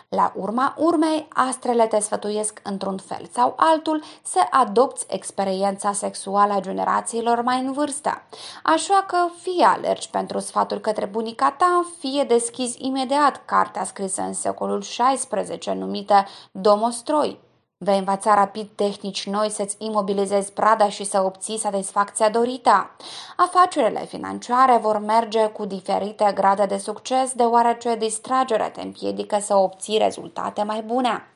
La 0.10 0.32
urma 0.36 0.74
urmei, 0.78 1.28
astrele 1.34 1.88
te 1.88 2.00
sfătuiesc 2.00 2.60
într-un 2.64 2.98
fel 2.98 3.30
sau 3.34 3.54
altul 3.56 4.04
să 4.24 4.40
adopți 4.50 5.06
experiența 5.10 5.92
sexuală 5.92 6.54
a 6.54 6.60
generațiilor 6.60 7.42
mai 7.42 7.60
în 7.60 7.72
vârstă. 7.72 8.22
Așa 8.64 9.04
că 9.08 9.18
fie 9.42 9.66
alergi 9.66 10.10
pentru 10.10 10.40
sfatul 10.40 10.80
către 10.80 11.06
bunica 11.06 11.52
ta, 11.52 11.86
fie 12.00 12.24
deschizi 12.24 12.86
imediat 12.86 13.42
cartea 13.46 13.84
scrisă 13.84 14.22
în 14.22 14.34
secolul 14.34 14.80
XVI 14.80 15.74
numită 15.74 16.26
Domostroi. 16.52 17.46
Vei 17.80 17.98
învăța 17.98 18.34
rapid 18.34 18.68
tehnici 18.76 19.28
noi 19.28 19.50
să-ți 19.50 19.76
imobilizezi 19.80 20.54
prada 20.54 20.90
și 20.90 21.04
să 21.04 21.22
obții 21.22 21.58
satisfacția 21.58 22.30
dorită. 22.30 22.92
Afacerile 23.36 24.06
financiare 24.06 24.78
vor 24.78 25.00
merge 25.00 25.48
cu 25.48 25.66
diferite 25.66 26.32
grade 26.34 26.66
de 26.66 26.78
succes, 26.78 27.34
deoarece 27.34 27.96
distragerea 27.96 28.72
te 28.72 28.82
împiedică 28.82 29.38
să 29.40 29.56
obții 29.56 29.98
rezultate 29.98 30.64
mai 30.64 30.82
bune. 30.82 31.34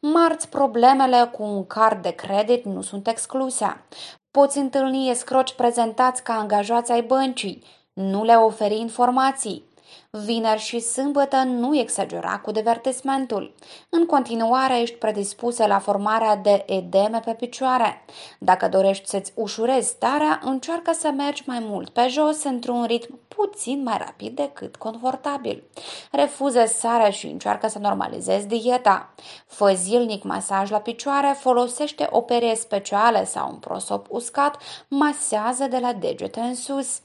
Marți, 0.00 0.48
problemele 0.48 1.30
cu 1.32 1.42
un 1.42 1.66
card 1.66 2.02
de 2.02 2.10
credit 2.10 2.64
nu 2.64 2.82
sunt 2.82 3.08
excluse. 3.08 3.84
Poți 4.30 4.58
întâlni 4.58 5.10
escroci 5.10 5.54
prezentați 5.54 6.22
ca 6.22 6.32
angajați 6.32 6.92
ai 6.92 7.02
băncii. 7.02 7.64
Nu 7.92 8.24
le 8.24 8.34
oferi 8.34 8.78
informații. 8.78 9.64
Vineri 10.10 10.60
și 10.60 10.80
sâmbătă 10.80 11.36
nu 11.36 11.78
exagera 11.78 12.38
cu 12.38 12.50
divertismentul. 12.50 13.54
În 13.88 14.06
continuare 14.06 14.80
ești 14.80 14.96
predispusă 14.96 15.66
la 15.66 15.78
formarea 15.78 16.36
de 16.36 16.64
edeme 16.66 17.20
pe 17.24 17.32
picioare. 17.32 18.04
Dacă 18.38 18.68
dorești 18.68 19.08
să-ți 19.08 19.32
ușurezi 19.34 19.88
starea, 19.88 20.40
încearcă 20.44 20.92
să 20.92 21.10
mergi 21.16 21.42
mai 21.46 21.58
mult 21.60 21.88
pe 21.88 22.06
jos 22.08 22.44
într-un 22.44 22.84
ritm 22.84 23.18
puțin 23.28 23.82
mai 23.82 23.96
rapid 23.98 24.36
decât 24.36 24.76
confortabil. 24.76 25.62
Refuză 26.10 26.64
sarea 26.66 27.10
și 27.10 27.26
încearcă 27.26 27.68
să 27.68 27.78
normalizezi 27.78 28.46
dieta. 28.46 29.14
Fă 29.46 29.72
zilnic 29.74 30.22
masaj 30.22 30.70
la 30.70 30.78
picioare, 30.78 31.36
folosește 31.38 32.08
o 32.10 32.20
perie 32.20 32.54
specială 32.54 33.22
sau 33.24 33.50
un 33.50 33.56
prosop 33.56 34.06
uscat, 34.10 34.56
masează 34.88 35.66
de 35.66 35.78
la 35.78 35.92
degete 35.92 36.40
în 36.40 36.54
sus. 36.54 37.00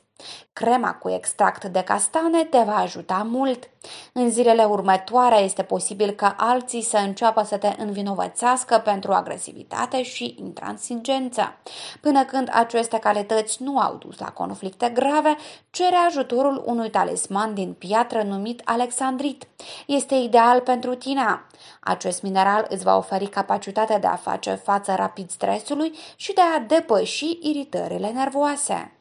Crema 0.53 0.93
cu 0.93 1.09
extract 1.09 1.63
de 1.63 1.81
castane 1.81 2.43
te 2.43 2.57
va 2.57 2.75
ajuta 2.75 3.27
mult. 3.29 3.69
În 4.13 4.29
zilele 4.29 4.63
următoare 4.63 5.39
este 5.39 5.63
posibil 5.63 6.11
ca 6.11 6.35
alții 6.37 6.81
să 6.81 6.97
înceapă 6.97 7.43
să 7.43 7.57
te 7.57 7.75
învinovățească 7.77 8.77
pentru 8.77 9.11
agresivitate 9.11 10.03
și 10.03 10.35
intransigență. 10.39 11.53
Până 12.01 12.25
când 12.25 12.49
aceste 12.53 12.99
calități 12.99 13.63
nu 13.63 13.77
au 13.77 13.95
dus 13.95 14.19
la 14.19 14.31
conflicte 14.31 14.89
grave, 14.89 15.35
cere 15.69 15.95
ajutorul 16.07 16.63
unui 16.65 16.89
talisman 16.89 17.53
din 17.53 17.73
piatră 17.73 18.21
numit 18.23 18.61
alexandrit. 18.65 19.47
Este 19.87 20.15
ideal 20.15 20.59
pentru 20.59 20.95
tine. 20.95 21.45
Acest 21.79 22.21
mineral 22.21 22.65
îți 22.69 22.83
va 22.83 22.97
oferi 22.97 23.27
capacitatea 23.27 23.99
de 23.99 24.07
a 24.07 24.15
face 24.15 24.53
față 24.53 24.93
rapid 24.95 25.29
stresului 25.29 25.91
și 26.15 26.33
de 26.33 26.41
a 26.41 26.59
depăși 26.59 27.37
iritările 27.41 28.09
nervoase. 28.09 28.98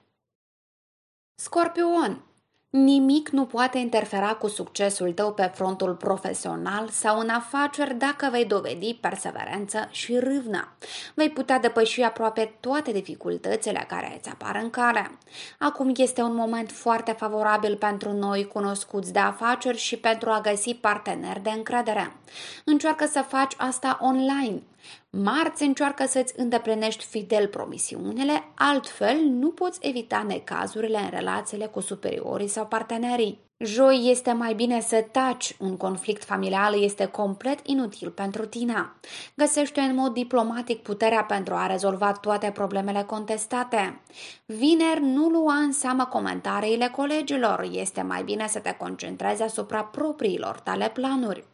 Scorpion, 1.41 2.25
nimic 2.71 3.29
nu 3.29 3.47
poate 3.47 3.79
interfera 3.79 4.35
cu 4.35 4.49
succesul 4.49 5.13
tău 5.13 5.33
pe 5.33 5.51
frontul 5.55 5.95
profesional 5.95 6.89
sau 6.89 7.19
în 7.19 7.29
afaceri 7.29 7.95
dacă 7.95 8.29
vei 8.31 8.45
dovedi 8.45 8.95
perseverență 8.95 9.89
și 9.91 10.19
râvnă. 10.19 10.77
Vei 11.15 11.31
putea 11.31 11.59
depăși 11.59 12.03
aproape 12.03 12.57
toate 12.61 12.93
dificultățile 12.93 13.85
care 13.89 14.15
îți 14.19 14.29
apar 14.29 14.61
în 14.63 14.71
cale. 14.71 15.19
Acum 15.59 15.93
este 15.97 16.23
un 16.23 16.35
moment 16.35 16.71
foarte 16.71 17.13
favorabil 17.13 17.77
pentru 17.77 18.13
noi 18.13 18.47
cunoscuți 18.47 19.13
de 19.13 19.19
afaceri 19.19 19.79
și 19.79 19.97
pentru 19.97 20.31
a 20.31 20.41
găsi 20.41 20.75
parteneri 20.75 21.43
de 21.43 21.51
încredere. 21.51 22.17
Încearcă 22.65 23.07
să 23.07 23.25
faci 23.29 23.55
asta 23.57 23.99
online. 24.01 24.63
Marți 25.11 25.63
încearcă 25.63 26.07
să-ți 26.07 26.35
îndeplinești 26.37 27.05
fidel 27.05 27.49
promisiunile, 27.49 28.53
altfel 28.55 29.17
nu 29.17 29.51
poți 29.51 29.79
evita 29.83 30.23
necazurile 30.23 30.99
în 30.99 31.11
relațiile 31.11 31.67
cu 31.67 31.81
superiorii 31.81 32.49
sau 32.49 32.67
partenerii. 32.67 33.48
Joi 33.65 34.11
este 34.11 34.33
mai 34.33 34.55
bine 34.55 34.81
să 34.81 35.05
taci, 35.11 35.57
un 35.59 35.77
conflict 35.77 36.25
familial 36.25 36.83
este 36.83 37.07
complet 37.07 37.59
inutil 37.63 38.11
pentru 38.11 38.47
tine. 38.47 38.93
Găsește 39.35 39.81
în 39.81 39.95
mod 39.95 40.13
diplomatic 40.13 40.83
puterea 40.83 41.25
pentru 41.25 41.55
a 41.55 41.67
rezolva 41.67 42.13
toate 42.13 42.51
problemele 42.51 43.03
contestate. 43.03 44.01
Vineri 44.47 45.01
nu 45.01 45.29
lua 45.29 45.55
în 45.55 45.73
seamă 45.73 46.05
comentariile 46.05 46.89
colegilor, 46.89 47.69
este 47.73 48.03
mai 48.03 48.23
bine 48.23 48.47
să 48.49 48.59
te 48.59 48.73
concentrezi 48.79 49.43
asupra 49.43 49.83
propriilor 49.83 50.61
tale 50.61 50.89
planuri. 50.89 51.45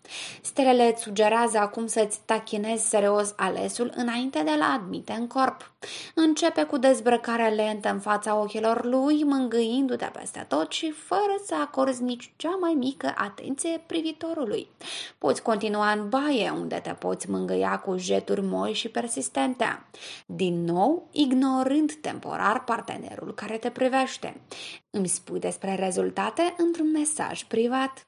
Stelele 0.42 0.90
îți 0.92 1.02
sugerează 1.02 1.58
acum 1.58 1.87
să-ți 1.87 2.20
tachinezi 2.25 2.88
serios 2.88 3.32
alesul 3.37 3.92
înainte 3.96 4.42
de 4.42 4.54
la 4.58 4.66
admite 4.66 5.12
în 5.12 5.26
corp. 5.26 5.73
Începe 6.14 6.62
cu 6.62 6.76
dezbrăcarea 6.76 7.49
lentă 7.49 7.90
în 7.90 8.00
fața 8.00 8.37
ochilor 8.37 8.84
lui, 8.84 9.23
mângâindu-te 9.23 10.11
peste 10.18 10.44
tot 10.49 10.73
și 10.73 10.90
fără 10.90 11.34
să 11.46 11.54
acorzi 11.54 11.93
nici 11.98 12.32
cea 12.36 12.56
mai 12.60 12.72
mică 12.72 13.14
atenție 13.16 13.82
privitorului. 13.86 14.69
Poți 15.19 15.42
continua 15.42 15.92
în 15.92 16.08
baie, 16.08 16.50
unde 16.50 16.80
te 16.82 16.90
poți 16.90 17.30
mângâia 17.30 17.78
cu 17.78 17.97
jeturi 17.97 18.42
moi 18.42 18.73
și 18.73 18.88
persistente. 18.88 19.86
Din 20.26 20.64
nou, 20.64 21.08
ignorând 21.12 21.92
temporar 21.92 22.64
partenerul 22.64 23.34
care 23.34 23.56
te 23.56 23.71
privește. 23.71 24.40
Îmi 24.90 25.08
spui 25.08 25.38
despre 25.38 25.75
rezultate 25.75 26.54
într-un 26.58 26.90
mesaj 26.90 27.42
privat. 27.42 28.06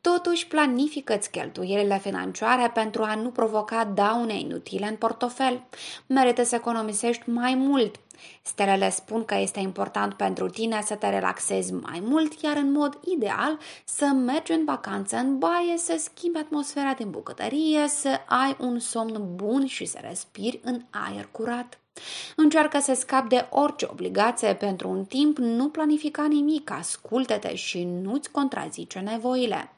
Totuși, 0.00 0.46
planifică-ți 0.46 1.30
cheltuielile 1.30 1.98
financiare 1.98 2.70
pentru 2.74 3.02
a 3.02 3.14
nu 3.14 3.30
provoca 3.30 3.84
daune 3.84 4.38
inutile 4.38 4.86
în 4.86 4.96
portofel. 4.96 5.62
Merită 6.06 6.42
să 6.42 6.54
economisești 6.54 7.30
mai 7.30 7.54
mult. 7.54 8.00
Stelele 8.42 8.90
spun 8.90 9.24
că 9.24 9.34
este 9.34 9.60
important 9.60 10.14
pentru 10.14 10.48
tine 10.48 10.82
să 10.84 10.94
te 10.94 11.08
relaxezi 11.08 11.72
mai 11.72 12.02
mult, 12.04 12.40
iar 12.40 12.56
în 12.56 12.72
mod 12.72 12.98
ideal 13.04 13.58
să 13.84 14.04
mergi 14.04 14.52
în 14.52 14.64
vacanță 14.64 15.16
în 15.16 15.38
baie, 15.38 15.76
să 15.76 15.96
schimbi 15.98 16.38
atmosfera 16.38 16.92
din 16.92 17.10
bucătărie, 17.10 17.88
să 17.88 18.20
ai 18.26 18.56
un 18.60 18.78
somn 18.78 19.34
bun 19.34 19.66
și 19.66 19.84
să 19.84 19.98
respiri 20.02 20.60
în 20.62 20.82
aer 20.90 21.28
curat. 21.30 21.78
Încearcă 22.36 22.78
să 22.78 22.94
scapi 22.94 23.28
de 23.28 23.46
orice 23.50 23.88
obligație 23.90 24.54
pentru 24.54 24.88
un 24.88 25.04
timp, 25.04 25.38
nu 25.38 25.68
planifica 25.68 26.26
nimic, 26.26 26.70
ascultă-te 26.70 27.54
și 27.54 27.84
nu-ți 27.84 28.30
contrazice 28.30 28.98
nevoile. 28.98 29.72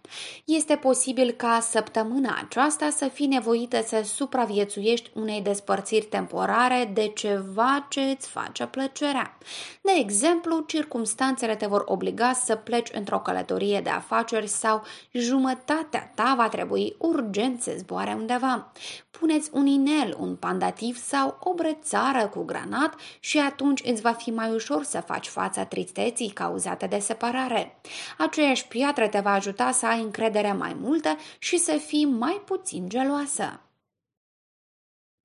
Este 0.45 0.77
posibil 0.77 1.31
ca 1.31 1.61
săptămâna 1.61 2.39
aceasta 2.45 2.91
să 2.91 3.09
fii 3.09 3.27
nevoită 3.27 3.83
să 3.87 4.03
supraviețuiești 4.05 5.11
unei 5.15 5.41
despărțiri 5.41 6.05
temporare 6.05 6.91
de 6.95 7.07
ceva 7.07 7.87
ce 7.89 8.01
îți 8.01 8.29
face 8.29 8.67
plăcerea. 8.67 9.39
De 9.81 9.93
exemplu, 9.99 10.61
circumstanțele 10.67 11.57
te 11.57 11.67
vor 11.67 11.83
obliga 11.87 12.33
să 12.33 12.55
pleci 12.55 12.89
într-o 12.93 13.19
călătorie 13.19 13.81
de 13.81 13.91
afaceri 13.91 14.47
sau 14.47 14.83
jumătatea 15.13 16.13
ta 16.15 16.35
va 16.37 16.49
trebui 16.49 16.95
urgent 16.99 17.63
să 17.63 17.75
zboare 17.77 18.13
undeva. 18.13 18.73
Puneți 19.11 19.51
un 19.53 19.67
inel, 19.67 20.17
un 20.19 20.37
pandativ 20.37 20.97
sau 20.97 21.39
o 21.41 21.55
brățară 21.55 22.27
cu 22.27 22.43
granat 22.43 22.95
și 23.21 23.39
atunci 23.39 23.81
îți 23.85 24.01
va 24.01 24.13
fi 24.13 24.31
mai 24.31 24.51
ușor 24.51 24.85
să 24.85 25.01
faci 25.01 25.27
fața 25.27 25.65
tristeții 25.65 26.29
cauzate 26.29 26.87
de 26.87 26.99
separare. 26.99 27.81
Aceeași 28.19 28.67
piatră 28.67 29.09
te 29.09 29.21
va 29.21 29.33
ajuta 29.33 29.71
să 29.71 29.87
ai 29.87 30.00
ai 30.01 30.07
încredere 30.07 30.53
mai 30.53 30.75
multă 30.75 31.17
și 31.39 31.59
să 31.59 31.77
fii 31.77 32.05
mai 32.05 32.43
puțin 32.45 32.89
geloasă. 32.89 33.61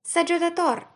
Săgetător 0.01 0.94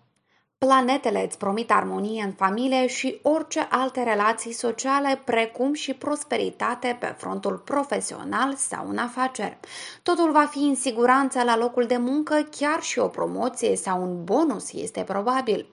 Planetele 0.66 1.26
îți 1.26 1.38
promit 1.38 1.72
armonie 1.72 2.24
în 2.24 2.32
familie 2.32 2.88
și 2.88 3.20
orice 3.22 3.68
alte 3.70 4.04
relații 4.04 4.52
sociale, 4.52 5.22
precum 5.26 5.74
și 5.74 5.94
prosperitate 5.94 6.98
pe 7.00 7.16
frontul 7.18 7.58
profesional 7.58 8.56
sau 8.56 8.90
în 8.90 8.98
afaceri. 8.98 9.58
Totul 10.04 10.32
va 10.32 10.46
fi 10.46 10.58
în 10.58 10.76
siguranță 10.76 11.44
la 11.44 11.58
locul 11.58 11.86
de 11.86 11.98
muncă, 11.98 12.48
chiar 12.58 12.82
și 12.82 13.00
o 13.00 13.08
promoție 13.08 13.76
sau 13.76 14.02
un 14.02 14.24
bonus 14.24 14.74
este 14.74 15.02
probabil. 15.02 15.68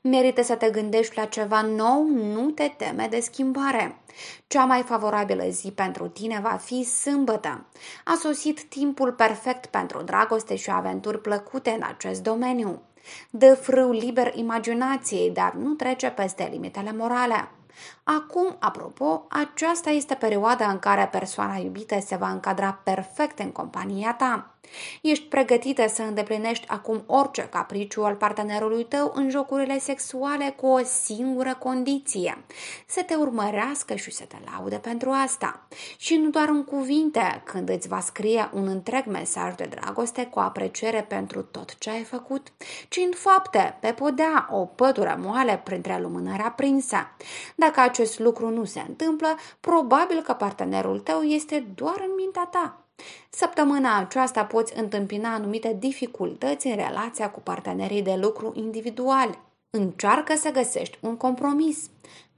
Merită 0.00 0.42
să 0.42 0.54
te 0.54 0.70
gândești 0.70 1.16
la 1.16 1.24
ceva 1.24 1.60
nou, 1.60 2.06
nu 2.08 2.50
te 2.50 2.74
teme 2.76 3.06
de 3.10 3.20
schimbare. 3.20 4.00
Cea 4.46 4.64
mai 4.64 4.82
favorabilă 4.82 5.44
zi 5.48 5.70
pentru 5.70 6.08
tine 6.08 6.40
va 6.42 6.58
fi 6.62 6.84
sâmbătă. 6.84 7.64
A 8.04 8.14
sosit 8.20 8.62
timpul 8.62 9.12
perfect 9.12 9.66
pentru 9.66 10.02
dragoste 10.02 10.56
și 10.56 10.70
aventuri 10.70 11.20
plăcute 11.20 11.70
în 11.70 11.82
acest 11.88 12.22
domeniu. 12.22 12.82
Dă 13.30 13.54
frâu 13.54 13.90
liber 13.90 14.32
imaginației, 14.34 15.30
dar 15.30 15.52
nu 15.52 15.72
trece 15.72 16.10
peste 16.10 16.48
limitele 16.52 16.92
morale. 16.92 17.48
Acum, 18.04 18.56
apropo, 18.58 19.26
aceasta 19.28 19.90
este 19.90 20.14
perioada 20.14 20.70
în 20.70 20.78
care 20.78 21.08
persoana 21.12 21.56
iubită 21.56 22.00
se 22.00 22.16
va 22.16 22.30
încadra 22.30 22.80
perfect 22.84 23.38
în 23.38 23.52
compania 23.52 24.14
ta. 24.14 24.54
Ești 25.02 25.24
pregătită 25.24 25.88
să 25.88 26.02
îndeplinești 26.02 26.68
acum 26.68 27.02
orice 27.06 27.42
capriciu 27.42 28.02
al 28.02 28.14
partenerului 28.14 28.84
tău 28.84 29.12
în 29.14 29.30
jocurile 29.30 29.78
sexuale 29.78 30.54
cu 30.56 30.66
o 30.66 30.78
singură 30.78 31.56
condiție. 31.58 32.44
Să 32.86 33.02
te 33.02 33.14
urmărească 33.14 33.94
și 33.94 34.10
să 34.10 34.24
te 34.24 34.36
laude 34.52 34.76
pentru 34.76 35.10
asta. 35.10 35.66
Și 35.96 36.16
nu 36.16 36.30
doar 36.30 36.48
în 36.48 36.64
cuvinte, 36.64 37.42
când 37.44 37.68
îți 37.68 37.88
va 37.88 38.00
scrie 38.00 38.50
un 38.52 38.66
întreg 38.66 39.06
mesaj 39.06 39.54
de 39.54 39.64
dragoste 39.64 40.26
cu 40.26 40.38
apreciere 40.38 41.02
pentru 41.02 41.42
tot 41.42 41.78
ce 41.78 41.90
ai 41.90 42.02
făcut, 42.02 42.52
ci 42.88 42.96
în 42.96 43.12
fapte, 43.14 43.76
pe 43.80 43.92
podea, 43.92 44.48
o 44.50 44.64
pătură 44.64 45.18
moale 45.22 45.60
printre 45.64 46.00
lumânări 46.00 46.42
aprinse. 46.42 47.14
Dacă 47.56 47.80
acest 47.80 48.18
lucru 48.18 48.48
nu 48.48 48.64
se 48.64 48.80
întâmplă, 48.88 49.36
probabil 49.60 50.22
că 50.22 50.32
partenerul 50.32 50.98
tău 50.98 51.22
este 51.22 51.66
doar 51.74 51.96
în 51.98 52.14
mintea 52.16 52.48
ta. 52.50 52.84
Săptămâna 53.30 53.98
aceasta 53.98 54.44
poți 54.44 54.78
întâmpina 54.78 55.34
anumite 55.34 55.76
dificultăți 55.78 56.66
în 56.66 56.76
relația 56.76 57.30
cu 57.30 57.40
partenerii 57.40 58.02
de 58.02 58.14
lucru 58.14 58.52
individuali. 58.54 59.38
Încearcă 59.70 60.36
să 60.36 60.50
găsești 60.50 60.98
un 61.00 61.16
compromis. 61.16 61.90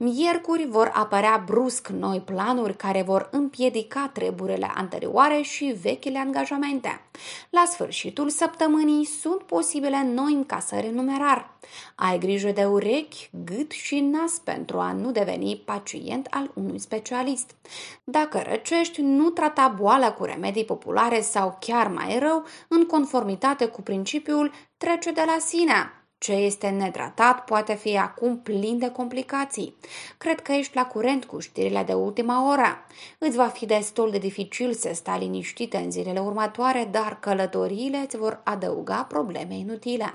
Miercuri 0.03 0.65
vor 0.65 0.91
apărea 0.93 1.43
brusc 1.45 1.87
noi 1.87 2.19
planuri 2.19 2.75
care 2.75 3.01
vor 3.01 3.29
împiedica 3.31 4.09
treburile 4.13 4.71
anterioare 4.75 5.41
și 5.41 5.75
vechile 5.81 6.19
angajamente. 6.19 7.01
La 7.49 7.63
sfârșitul 7.65 8.29
săptămânii 8.29 9.05
sunt 9.05 9.41
posibile 9.41 10.03
noi 10.13 10.33
încasări 10.33 10.87
în 10.87 10.95
numerar. 10.95 11.57
Ai 11.95 12.17
grijă 12.17 12.51
de 12.51 12.63
urechi, 12.63 13.29
gât 13.43 13.71
și 13.71 13.99
nas 13.99 14.31
pentru 14.43 14.79
a 14.79 14.91
nu 14.91 15.11
deveni 15.11 15.61
pacient 15.65 16.27
al 16.29 16.51
unui 16.53 16.79
specialist. 16.79 17.55
Dacă 18.03 18.43
răcești, 18.49 19.01
nu 19.01 19.29
trata 19.29 19.67
boala 19.79 20.11
cu 20.11 20.23
remedii 20.23 20.65
populare 20.65 21.21
sau 21.21 21.57
chiar 21.59 21.87
mai 21.87 22.19
rău, 22.19 22.45
în 22.67 22.85
conformitate 22.85 23.65
cu 23.65 23.81
principiul 23.81 24.51
trece 24.77 25.11
de 25.11 25.23
la 25.25 25.37
sine. 25.39 26.02
Ce 26.23 26.31
este 26.31 26.67
netratat 26.67 27.43
poate 27.43 27.75
fi 27.75 27.97
acum 27.97 28.37
plin 28.37 28.77
de 28.77 28.89
complicații. 28.89 29.75
Cred 30.17 30.41
că 30.41 30.51
ești 30.51 30.75
la 30.75 30.85
curent 30.85 31.25
cu 31.25 31.39
știrile 31.39 31.83
de 31.85 31.93
ultima 31.93 32.51
oră. 32.51 32.85
Îți 33.17 33.35
va 33.35 33.47
fi 33.47 33.65
destul 33.65 34.11
de 34.11 34.17
dificil 34.17 34.73
să 34.73 34.91
stai 34.93 35.19
liniștită 35.19 35.77
în 35.77 35.91
zilele 35.91 36.19
următoare, 36.19 36.87
dar 36.91 37.19
călătoriile 37.19 37.97
îți 37.97 38.17
vor 38.17 38.41
adăuga 38.43 39.05
probleme 39.09 39.55
inutile. 39.55 40.13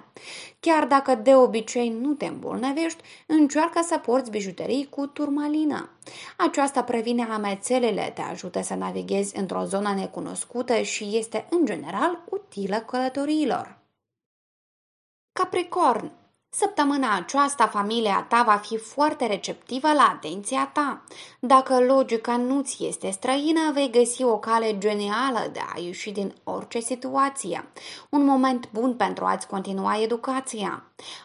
Chiar 0.60 0.84
dacă 0.86 1.14
de 1.14 1.34
obicei 1.34 1.88
nu 1.88 2.12
te 2.12 2.26
îmbolnăvești, 2.26 3.02
încearcă 3.26 3.80
să 3.86 3.98
porți 3.98 4.30
bijuterii 4.30 4.88
cu 4.90 5.06
turmalină. 5.06 5.90
Aceasta 6.36 6.82
previne 6.82 7.22
amețelele, 7.22 8.12
te 8.14 8.20
ajută 8.20 8.62
să 8.62 8.74
navighezi 8.74 9.38
într-o 9.38 9.64
zonă 9.64 9.94
necunoscută 9.94 10.80
și 10.80 11.08
este, 11.12 11.46
în 11.50 11.64
general, 11.64 12.24
utilă 12.28 12.76
călătoriilor. 12.76 13.77
Capricórnio 15.38 16.17
Săptămâna 16.50 17.16
aceasta, 17.16 17.66
familia 17.66 18.26
ta 18.28 18.42
va 18.46 18.56
fi 18.56 18.76
foarte 18.76 19.26
receptivă 19.26 19.92
la 19.92 20.12
atenția 20.14 20.70
ta. 20.72 21.02
Dacă 21.40 21.80
logica 21.80 22.36
nu 22.36 22.62
ți 22.62 22.86
este 22.86 23.10
străină, 23.10 23.70
vei 23.72 23.90
găsi 23.90 24.22
o 24.22 24.38
cale 24.38 24.78
genială 24.78 25.48
de 25.52 25.60
a 25.74 25.80
ieși 25.80 26.10
din 26.10 26.34
orice 26.44 26.80
situație. 26.80 27.70
Un 28.10 28.24
moment 28.24 28.68
bun 28.72 28.94
pentru 28.94 29.24
a-ți 29.24 29.46
continua 29.46 30.02
educația. 30.02 30.82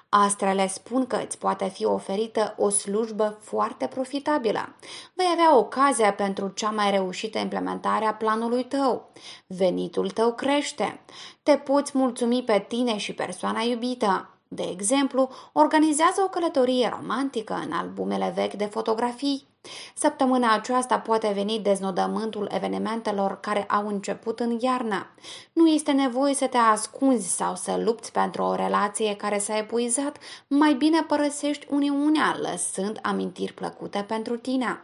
Astrele 0.09 0.67
spun 0.67 1.07
că 1.07 1.15
îți 1.25 1.37
poate 1.37 1.69
fi 1.69 1.85
oferită 1.85 2.55
o 2.57 2.69
slujbă 2.69 3.37
foarte 3.41 3.87
profitabilă. 3.87 4.75
Vei 5.13 5.27
avea 5.31 5.57
ocazia 5.57 6.13
pentru 6.13 6.47
cea 6.47 6.69
mai 6.69 6.91
reușită 6.91 7.37
implementare 7.37 8.05
a 8.05 8.13
planului 8.13 8.63
tău. 8.63 9.11
Venitul 9.47 10.09
tău 10.09 10.33
crește. 10.33 11.01
Te 11.43 11.57
poți 11.57 11.97
mulțumi 11.97 12.43
pe 12.43 12.65
tine 12.67 12.97
și 12.97 13.13
persoana 13.13 13.61
iubită. 13.61 14.32
De 14.55 14.63
exemplu, 14.71 15.29
organizează 15.51 16.21
o 16.25 16.29
călătorie 16.29 16.95
romantică 16.99 17.61
în 17.65 17.71
albumele 17.71 18.31
vechi 18.35 18.53
de 18.53 18.65
fotografii. 18.65 19.47
Săptămâna 19.95 20.53
aceasta 20.53 20.99
poate 20.99 21.31
veni 21.35 21.59
deznodământul 21.59 22.49
evenimentelor 22.51 23.39
care 23.39 23.63
au 23.63 23.87
început 23.87 24.39
în 24.39 24.57
iarnă. 24.61 25.07
Nu 25.53 25.67
este 25.67 25.91
nevoie 25.91 26.33
să 26.33 26.47
te 26.47 26.57
ascunzi 26.57 27.35
sau 27.35 27.55
să 27.55 27.81
lupți 27.83 28.11
pentru 28.11 28.43
o 28.43 28.55
relație 28.55 29.15
care 29.15 29.39
s-a 29.39 29.57
epuizat, 29.57 30.17
mai 30.47 30.73
bine 30.73 31.01
părăsești 31.01 31.67
Uniunea, 31.69 32.37
lăsând 32.41 32.99
amintiri 33.01 33.53
plăcute 33.53 34.05
pentru 34.07 34.37
tine. 34.37 34.81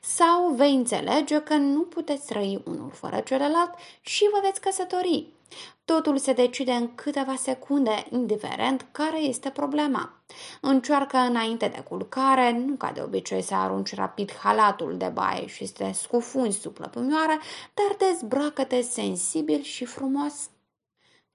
Sau 0.00 0.52
vei 0.56 0.74
înțelege 0.74 1.38
că 1.40 1.54
nu 1.54 1.80
puteți 1.80 2.26
trăi 2.26 2.62
unul 2.64 2.90
fără 2.94 3.20
celălalt 3.20 3.70
și 4.00 4.28
vă 4.32 4.40
veți 4.42 4.60
căsători. 4.60 5.37
Totul 5.84 6.18
se 6.18 6.32
decide 6.32 6.72
în 6.72 6.94
câteva 6.94 7.34
secunde, 7.34 8.06
indiferent 8.10 8.86
care 8.92 9.20
este 9.20 9.50
problema. 9.50 10.12
Încearcă 10.60 11.16
înainte 11.16 11.68
de 11.68 11.80
culcare, 11.80 12.52
nu 12.66 12.74
ca 12.74 12.92
de 12.92 13.00
obicei 13.02 13.42
să 13.42 13.54
arunci 13.54 13.94
rapid 13.94 14.32
halatul 14.32 14.96
de 14.96 15.10
baie 15.14 15.46
și 15.46 15.66
să 15.66 15.72
te 15.76 15.92
scufunzi 15.92 16.60
sub 16.60 16.72
plăpumioară, 16.72 17.38
dar 17.74 17.96
dezbracă-te 17.98 18.80
sensibil 18.80 19.62
și 19.62 19.84
frumos. 19.84 20.50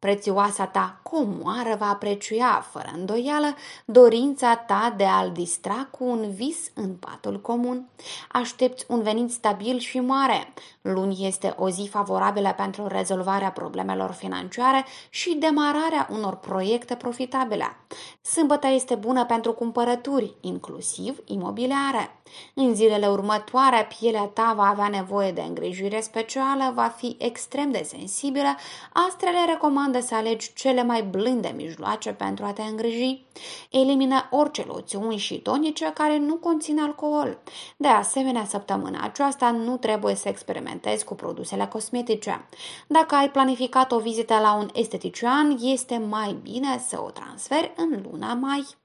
Prețioasa 0.04 0.66
ta 0.66 1.00
comoară 1.02 1.76
va 1.80 1.90
aprecia, 1.90 2.66
fără 2.72 2.92
îndoială, 2.96 3.56
dorința 3.86 4.56
ta 4.56 4.94
de 4.98 5.04
a-l 5.04 5.32
distra 5.32 5.88
cu 5.92 6.04
un 6.04 6.32
vis 6.34 6.58
în 6.74 6.96
patul 6.96 7.42
comun. 7.42 7.88
Aștepți 8.32 8.86
un 8.88 9.02
venit 9.02 9.32
stabil 9.32 9.78
și 9.78 10.00
mare. 10.00 10.54
Luni 10.82 11.28
este 11.28 11.54
o 11.58 11.70
zi 11.70 11.88
favorabilă 11.92 12.54
pentru 12.58 12.88
rezolvarea 12.88 13.52
problemelor 13.52 14.12
financiare 14.12 14.86
și 15.10 15.36
demararea 15.36 16.08
unor 16.12 16.36
proiecte 16.36 16.96
profitabile. 16.96 17.78
Sâmbătă 18.22 18.68
este 18.68 18.96
bună 18.96 19.26
pentru 19.26 19.54
cumpărături, 19.54 20.34
inclusiv 20.42 21.20
imobiliare. 21.26 22.18
În 22.54 22.76
zilele 22.76 23.08
următoare, 23.08 23.88
pielea 24.00 24.24
ta 24.24 24.54
va 24.56 24.68
avea 24.68 24.88
nevoie 24.88 25.32
de 25.32 25.42
îngrijire 25.42 26.02
specială, 26.02 26.72
va 26.76 26.88
fi 26.88 27.16
extrem 27.20 27.72
de 27.72 27.84
sensibilă, 27.84 28.56
astrele 28.94 29.46
recomandă 29.48 29.93
să 30.02 30.16
alegi 30.16 30.54
cele 30.54 30.84
mai 30.84 31.04
blânde 31.04 31.54
mijloace 31.56 32.12
pentru 32.12 32.46
a 32.46 32.54
te 32.54 32.62
îngriji. 32.62 33.26
Elimina 33.72 34.28
orice 34.32 34.66
loțiuni 34.68 35.18
și 35.18 35.40
tonice 35.40 35.92
care 35.94 36.18
nu 36.18 36.36
conțin 36.36 36.80
alcool. 36.80 37.38
De 37.78 37.88
asemenea, 37.88 38.46
săptămâna 38.46 39.04
aceasta 39.04 39.52
nu 39.52 39.78
trebuie 39.78 40.16
să 40.16 40.30
experimentezi 40.30 41.04
cu 41.04 41.16
produsele 41.16 41.66
cosmetice. 41.66 42.48
Dacă 42.88 43.16
ai 43.16 43.30
planificat 43.30 43.92
o 43.92 44.00
vizită 44.00 44.40
la 44.40 44.54
un 44.54 44.70
estetician, 44.74 45.58
este 45.62 45.98
mai 45.98 46.38
bine 46.42 46.84
să 46.88 47.02
o 47.02 47.10
transferi 47.10 47.74
în 47.76 48.04
luna 48.04 48.34
mai. 48.34 48.82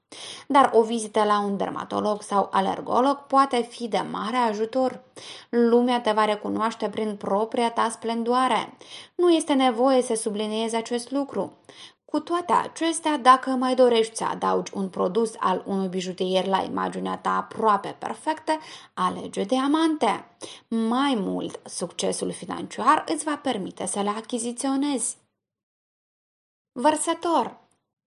Dar 0.47 0.69
o 0.73 0.81
vizită 0.81 1.23
la 1.23 1.39
un 1.39 1.57
dermatolog 1.57 2.21
sau 2.21 2.49
alergolog 2.51 3.17
poate 3.17 3.61
fi 3.61 3.87
de 3.87 4.05
mare 4.11 4.37
ajutor. 4.37 5.01
Lumea 5.49 6.01
te 6.01 6.11
va 6.11 6.25
recunoaște 6.25 6.89
prin 6.89 7.15
propria 7.15 7.71
ta 7.71 7.89
splendoare. 7.89 8.77
Nu 9.15 9.29
este 9.29 9.53
nevoie 9.53 10.01
să 10.01 10.15
subliniezi 10.15 10.75
acest 10.75 11.11
lucru. 11.11 11.53
Cu 12.05 12.19
toate 12.19 12.53
acestea, 12.53 13.17
dacă 13.17 13.49
mai 13.49 13.75
dorești 13.75 14.15
să 14.15 14.23
adaugi 14.23 14.71
un 14.75 14.89
produs 14.89 15.33
al 15.39 15.63
unui 15.65 15.87
bijutier 15.87 16.45
la 16.45 16.61
imaginea 16.61 17.17
ta 17.17 17.37
aproape 17.37 17.95
perfectă, 17.99 18.51
alege 18.93 19.43
diamante. 19.43 20.25
Mai 20.67 21.15
mult, 21.17 21.59
succesul 21.65 22.31
financiar 22.31 23.03
îți 23.07 23.23
va 23.23 23.37
permite 23.37 23.85
să 23.85 24.01
le 24.01 24.09
achiziționezi. 24.09 25.17
Vărsător 26.71 27.57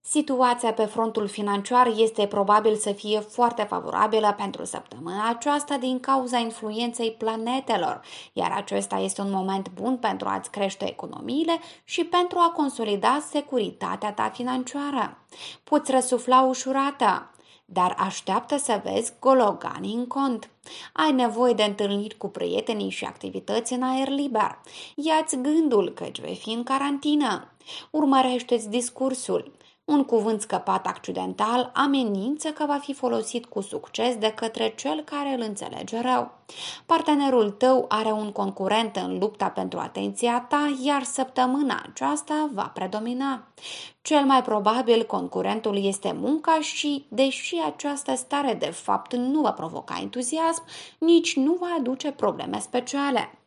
Situația 0.05 0.73
pe 0.73 0.85
frontul 0.85 1.27
financiar 1.27 1.93
este 1.97 2.27
probabil 2.27 2.75
să 2.75 2.91
fie 2.91 3.19
foarte 3.19 3.63
favorabilă 3.63 4.33
pentru 4.37 4.65
săptămâna 4.65 5.29
aceasta 5.29 5.77
din 5.77 5.99
cauza 5.99 6.37
influenței 6.37 7.11
planetelor, 7.11 8.01
iar 8.33 8.51
acesta 8.51 8.97
este 8.97 9.21
un 9.21 9.31
moment 9.31 9.69
bun 9.73 9.97
pentru 9.97 10.27
a-ți 10.27 10.49
crește 10.49 10.89
economiile 10.89 11.59
și 11.83 12.03
pentru 12.03 12.37
a 12.39 12.51
consolida 12.55 13.23
securitatea 13.29 14.13
ta 14.13 14.29
financiară. 14.29 15.17
Poți 15.63 15.91
răsufla 15.91 16.41
ușurată, 16.41 17.31
dar 17.65 17.95
așteaptă 17.97 18.57
să 18.57 18.81
vezi 18.83 19.13
gologanii 19.19 19.95
în 19.95 20.07
cont. 20.07 20.49
Ai 20.93 21.11
nevoie 21.11 21.53
de 21.53 21.63
întâlniri 21.63 22.17
cu 22.17 22.27
prietenii 22.27 22.89
și 22.89 23.05
activități 23.05 23.73
în 23.73 23.81
aer 23.83 24.09
liber. 24.09 24.59
Ia-ți 24.95 25.37
gândul 25.41 25.89
căci 25.89 26.21
vei 26.21 26.35
fi 26.35 26.49
în 26.49 26.63
carantină. 26.63 27.47
Urmărește-ți 27.89 28.69
discursul. 28.69 29.51
Un 29.85 30.03
cuvânt 30.03 30.41
scăpat 30.41 30.87
accidental 30.87 31.71
amenință 31.73 32.49
că 32.49 32.65
va 32.67 32.77
fi 32.77 32.93
folosit 32.93 33.45
cu 33.45 33.61
succes 33.61 34.15
de 34.15 34.31
către 34.35 34.73
cel 34.75 35.01
care 35.01 35.29
îl 35.29 35.41
înțelege 35.41 36.01
rău. 36.01 36.31
Partenerul 36.85 37.49
tău 37.49 37.85
are 37.87 38.11
un 38.11 38.31
concurent 38.31 38.95
în 38.95 39.17
lupta 39.17 39.49
pentru 39.49 39.79
atenția 39.79 40.45
ta, 40.49 40.77
iar 40.83 41.03
săptămâna 41.03 41.83
aceasta 41.89 42.49
va 42.53 42.71
predomina. 42.73 43.47
Cel 44.01 44.25
mai 44.25 44.41
probabil 44.41 45.05
concurentul 45.05 45.85
este 45.85 46.11
munca 46.11 46.59
și, 46.61 47.05
deși 47.09 47.55
această 47.65 48.15
stare 48.15 48.53
de 48.53 48.71
fapt 48.71 49.15
nu 49.15 49.41
va 49.41 49.51
provoca 49.51 49.97
entuziasm, 50.01 50.63
nici 50.97 51.35
nu 51.35 51.57
va 51.59 51.75
aduce 51.77 52.11
probleme 52.11 52.59
speciale. 52.59 53.37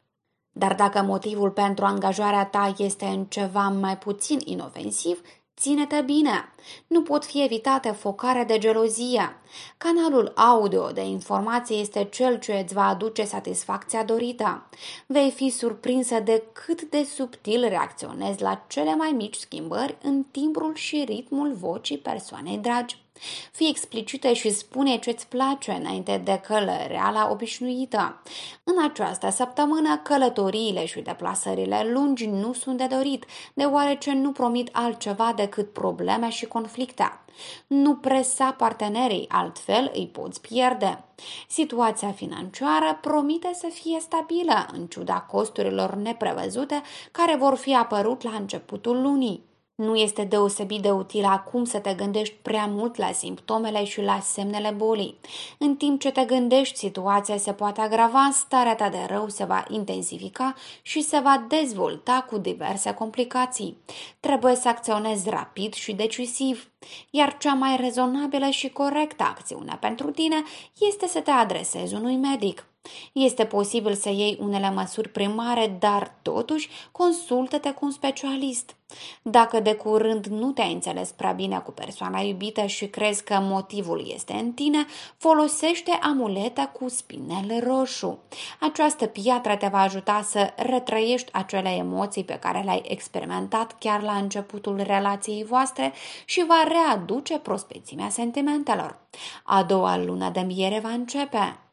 Dar 0.52 0.74
dacă 0.74 1.02
motivul 1.02 1.50
pentru 1.50 1.84
angajarea 1.84 2.44
ta 2.44 2.74
este 2.78 3.04
în 3.04 3.24
ceva 3.24 3.68
mai 3.68 3.98
puțin 3.98 4.38
inofensiv, 4.44 5.20
Ține-te 5.60 6.00
bine! 6.00 6.52
Nu 6.86 7.02
pot 7.02 7.24
fi 7.24 7.42
evitate 7.42 7.90
focare 7.90 8.44
de 8.44 8.58
gelozie. 8.58 9.36
Canalul 9.78 10.32
audio 10.34 10.90
de 10.90 11.00
informație 11.00 11.76
este 11.76 12.04
cel 12.04 12.38
ce 12.38 12.52
îți 12.52 12.74
va 12.74 12.86
aduce 12.86 13.24
satisfacția 13.24 14.04
dorită. 14.04 14.68
Vei 15.06 15.30
fi 15.30 15.50
surprinsă 15.50 16.20
de 16.20 16.42
cât 16.52 16.82
de 16.82 17.04
subtil 17.04 17.68
reacționezi 17.68 18.42
la 18.42 18.64
cele 18.68 18.94
mai 18.94 19.10
mici 19.10 19.34
schimbări 19.34 19.96
în 20.02 20.22
timbrul 20.30 20.74
și 20.74 21.04
ritmul 21.06 21.52
vocii 21.52 21.98
persoanei 21.98 22.58
dragi. 22.58 23.05
Fii 23.52 23.68
explicită 23.68 24.32
și 24.32 24.50
spune 24.50 24.98
ce-ți 24.98 25.26
place 25.26 25.72
înainte 25.72 26.20
de 26.24 26.40
călăreala 26.46 27.30
obișnuită. 27.30 28.22
În 28.64 28.74
această 28.90 29.30
săptămână, 29.30 29.96
călătoriile 30.02 30.86
și 30.86 31.00
deplasările 31.00 31.88
lungi 31.92 32.26
nu 32.26 32.52
sunt 32.52 32.78
de 32.78 32.86
dorit, 32.86 33.24
deoarece 33.54 34.12
nu 34.12 34.32
promit 34.32 34.68
altceva 34.72 35.32
decât 35.36 35.72
probleme 35.72 36.28
și 36.28 36.46
conflicte. 36.46 37.20
Nu 37.66 37.94
presa 37.94 38.52
partenerii, 38.52 39.26
altfel 39.28 39.90
îi 39.94 40.06
poți 40.06 40.40
pierde. 40.40 41.04
Situația 41.48 42.12
financiară 42.12 42.98
promite 43.00 43.50
să 43.54 43.66
fie 43.72 44.00
stabilă, 44.00 44.66
în 44.72 44.86
ciuda 44.86 45.20
costurilor 45.20 45.94
neprevăzute 45.94 46.82
care 47.12 47.36
vor 47.36 47.54
fi 47.56 47.74
apărut 47.74 48.22
la 48.22 48.30
începutul 48.30 49.00
lunii. 49.02 49.44
Nu 49.76 49.96
este 49.96 50.24
deosebit 50.24 50.82
de 50.82 50.90
util 50.90 51.24
acum 51.24 51.64
să 51.64 51.78
te 51.78 51.94
gândești 51.94 52.34
prea 52.42 52.66
mult 52.66 52.96
la 52.96 53.12
simptomele 53.12 53.84
și 53.84 54.02
la 54.02 54.20
semnele 54.20 54.70
bolii. 54.70 55.18
În 55.58 55.76
timp 55.76 56.00
ce 56.00 56.10
te 56.10 56.24
gândești, 56.24 56.78
situația 56.78 57.36
se 57.36 57.52
poate 57.52 57.80
agrava, 57.80 58.30
starea 58.32 58.74
ta 58.74 58.88
de 58.88 59.06
rău 59.08 59.28
se 59.28 59.44
va 59.44 59.64
intensifica 59.68 60.54
și 60.82 61.00
se 61.00 61.18
va 61.18 61.44
dezvolta 61.48 62.26
cu 62.28 62.38
diverse 62.38 62.92
complicații. 62.92 63.76
Trebuie 64.20 64.54
să 64.54 64.68
acționezi 64.68 65.30
rapid 65.30 65.72
și 65.72 65.92
decisiv, 65.92 66.70
iar 67.10 67.36
cea 67.38 67.54
mai 67.54 67.76
rezonabilă 67.76 68.48
și 68.48 68.70
corectă 68.70 69.22
acțiune 69.22 69.76
pentru 69.80 70.10
tine 70.10 70.42
este 70.78 71.06
să 71.06 71.20
te 71.20 71.30
adresezi 71.30 71.94
unui 71.94 72.16
medic. 72.16 72.66
Este 73.12 73.44
posibil 73.44 73.94
să 73.94 74.08
iei 74.08 74.38
unele 74.40 74.70
măsuri 74.70 75.08
primare, 75.08 75.76
dar 75.78 76.14
totuși 76.22 76.68
consultă-te 76.92 77.70
cu 77.70 77.84
un 77.84 77.90
specialist. 77.90 78.76
Dacă 79.22 79.60
de 79.60 79.74
curând 79.74 80.26
nu 80.26 80.52
te-ai 80.52 80.72
înțeles 80.72 81.10
prea 81.10 81.32
bine 81.32 81.58
cu 81.58 81.70
persoana 81.70 82.20
iubită 82.20 82.66
și 82.66 82.86
crezi 82.86 83.24
că 83.24 83.38
motivul 83.40 84.10
este 84.14 84.32
în 84.32 84.52
tine, 84.52 84.86
folosește 85.16 85.90
amuleta 85.90 86.66
cu 86.66 86.88
spinel 86.88 87.60
roșu. 87.64 88.18
Această 88.60 89.06
piatră 89.06 89.56
te 89.56 89.66
va 89.66 89.80
ajuta 89.80 90.22
să 90.28 90.52
retrăiești 90.56 91.32
acele 91.32 91.68
emoții 91.68 92.24
pe 92.24 92.38
care 92.38 92.60
le-ai 92.60 92.82
experimentat 92.88 93.78
chiar 93.78 94.02
la 94.02 94.12
începutul 94.12 94.80
relației 94.82 95.44
voastre 95.44 95.92
și 96.24 96.44
va 96.46 96.64
readuce 96.68 97.38
prospețimea 97.38 98.08
sentimentelor. 98.08 98.98
A 99.44 99.62
doua 99.62 99.96
lună 99.96 100.30
de 100.30 100.40
miere 100.40 100.80
va 100.82 100.90
începe. 100.90 101.65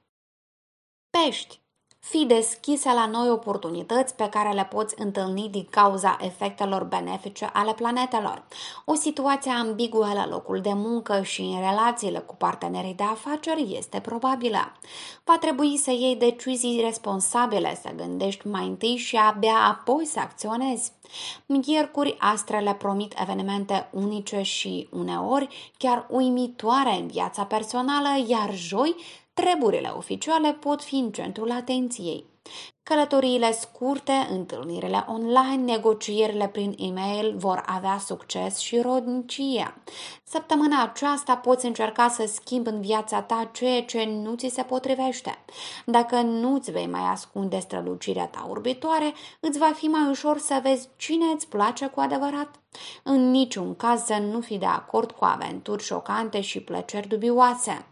Pești. 1.22 1.60
Fii 2.00 2.26
deschise 2.26 2.94
la 2.94 3.06
noi 3.06 3.30
oportunități 3.30 4.16
pe 4.16 4.30
care 4.30 4.54
le 4.54 4.66
poți 4.66 4.96
întâlni 4.98 5.50
din 5.50 5.68
cauza 5.70 6.18
efectelor 6.22 6.84
benefice 6.84 7.50
ale 7.54 7.74
planetelor. 7.74 8.44
O 8.86 8.94
situație 8.94 9.52
ambiguă 9.52 10.12
la 10.14 10.28
locul 10.28 10.62
de 10.62 10.74
muncă 10.74 11.22
și 11.22 11.42
în 11.42 11.60
relațiile 11.60 12.20
cu 12.20 12.36
partenerii 12.36 12.94
de 12.94 13.04
afaceri 13.04 13.76
este 13.78 14.00
probabilă. 14.00 14.72
Va 15.24 15.38
trebui 15.38 15.78
să 15.78 15.92
iei 15.92 16.16
decizii 16.16 16.82
responsabile, 16.82 17.80
să 17.82 17.90
gândești 17.96 18.48
mai 18.48 18.66
întâi 18.66 18.96
și 18.96 19.16
abia 19.16 19.56
apoi 19.68 20.06
să 20.06 20.20
acționezi. 20.20 20.92
Miercuri 21.46 22.16
astrele 22.20 22.74
promit 22.74 23.14
evenimente 23.22 23.90
unice 23.92 24.42
și 24.42 24.88
uneori 24.92 25.72
chiar 25.78 26.06
uimitoare 26.10 26.96
în 27.00 27.08
viața 27.08 27.44
personală, 27.44 28.10
iar 28.28 28.56
joi 28.56 28.96
treburile 29.34 29.88
oficiale 29.88 30.54
pot 30.54 30.84
fi 30.84 30.96
în 30.96 31.12
centrul 31.12 31.52
atenției. 31.52 32.33
Călătoriile 32.84 33.52
scurte, 33.52 34.28
întâlnirile 34.30 35.06
online, 35.08 35.64
negocierile 35.72 36.48
prin 36.48 36.76
e-mail 36.78 37.38
vor 37.38 37.64
avea 37.66 37.98
succes 37.98 38.58
și 38.58 38.80
rodnicie. 38.80 39.82
Săptămâna 40.24 40.84
aceasta 40.84 41.36
poți 41.36 41.66
încerca 41.66 42.08
să 42.10 42.30
schimbi 42.34 42.70
în 42.70 42.82
viața 42.82 43.22
ta 43.22 43.50
ceea 43.54 43.84
ce 43.84 44.04
nu 44.04 44.36
ți 44.36 44.48
se 44.48 44.62
potrivește. 44.62 45.38
Dacă 45.86 46.22
nu 46.22 46.54
îți 46.54 46.72
vei 46.72 46.88
mai 46.88 47.02
ascunde 47.02 47.60
strălucirea 47.60 48.28
ta 48.28 48.48
orbitoare, 48.50 49.14
îți 49.40 49.58
va 49.58 49.72
fi 49.76 49.86
mai 49.86 50.10
ușor 50.10 50.38
să 50.38 50.60
vezi 50.64 50.90
cine 50.96 51.26
îți 51.26 51.48
place 51.48 51.88
cu 51.88 52.00
adevărat. 52.00 52.60
În 53.04 53.30
niciun 53.30 53.76
caz 53.76 54.04
să 54.04 54.18
nu 54.32 54.42
fi 54.42 54.58
de 54.58 54.66
acord 54.66 55.12
cu 55.12 55.26
aventuri 55.26 55.84
șocante 55.84 56.42
și 56.42 56.60
plăceri 56.60 57.08
dubioase. 57.08 57.86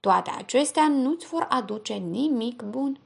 Toate 0.00 0.30
acestea 0.38 0.88
nu-ți 0.88 1.26
vor 1.26 1.46
aduce 1.50 1.94
nimic 1.94 2.62
bun. 2.62 3.00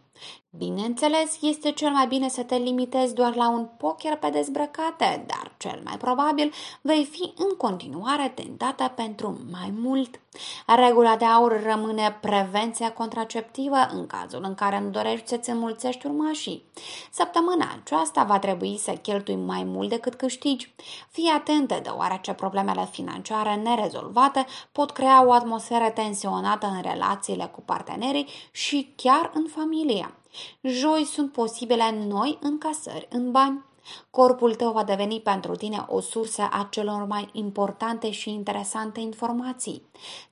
Bineînțeles, 0.56 1.38
este 1.40 1.72
cel 1.72 1.90
mai 1.90 2.06
bine 2.06 2.28
să 2.28 2.42
te 2.42 2.56
limitezi 2.56 3.14
doar 3.14 3.34
la 3.34 3.48
un 3.48 3.68
poker 3.76 4.16
pe 4.16 4.30
dezbrăcate, 4.30 5.24
dar 5.26 5.52
cel 5.56 5.80
mai 5.84 5.96
probabil 5.96 6.52
vei 6.80 7.04
fi 7.04 7.32
în 7.36 7.56
continuare 7.56 8.32
tentată 8.34 8.92
pentru 8.96 9.40
mai 9.50 9.72
mult. 9.78 10.20
Regula 10.66 11.16
de 11.16 11.24
aur 11.24 11.62
rămâne 11.62 12.18
prevenția 12.20 12.92
contraceptivă 12.92 13.76
în 13.92 14.06
cazul 14.06 14.44
în 14.44 14.54
care 14.54 14.80
nu 14.80 14.88
dorești 14.88 15.28
să-ți 15.28 15.50
înmulțești 15.50 16.06
urmașii. 16.06 16.64
Săptămâna 17.10 17.66
aceasta 17.80 18.24
va 18.24 18.38
trebui 18.38 18.78
să 18.78 18.90
cheltui 18.90 19.36
mai 19.36 19.64
mult 19.64 19.88
decât 19.88 20.14
câștigi. 20.14 20.74
Fii 21.10 21.32
atentă 21.36 21.80
deoarece 21.82 22.32
problemele 22.32 22.88
financiare 22.90 23.54
nerezolvate 23.54 24.46
pot 24.72 24.90
crea 24.90 25.26
o 25.26 25.32
atmosferă 25.32 25.90
tensionată 25.90 26.66
în 26.66 26.82
relațiile 26.90 27.44
cu 27.44 27.60
partenerii 27.60 28.28
și 28.50 28.92
chiar 28.96 29.30
în 29.34 29.46
familie. 29.48 30.14
Joi 30.62 31.04
sunt 31.04 31.32
posibile 31.32 32.04
noi 32.08 32.38
încasări 32.40 33.08
în 33.10 33.30
bani. 33.30 33.64
Corpul 34.10 34.54
tău 34.54 34.72
va 34.72 34.84
deveni 34.84 35.20
pentru 35.20 35.56
tine 35.56 35.84
o 35.88 36.00
sursă 36.00 36.48
a 36.52 36.68
celor 36.70 37.06
mai 37.06 37.28
importante 37.32 38.10
și 38.10 38.30
interesante 38.30 39.00
informații. 39.00 39.82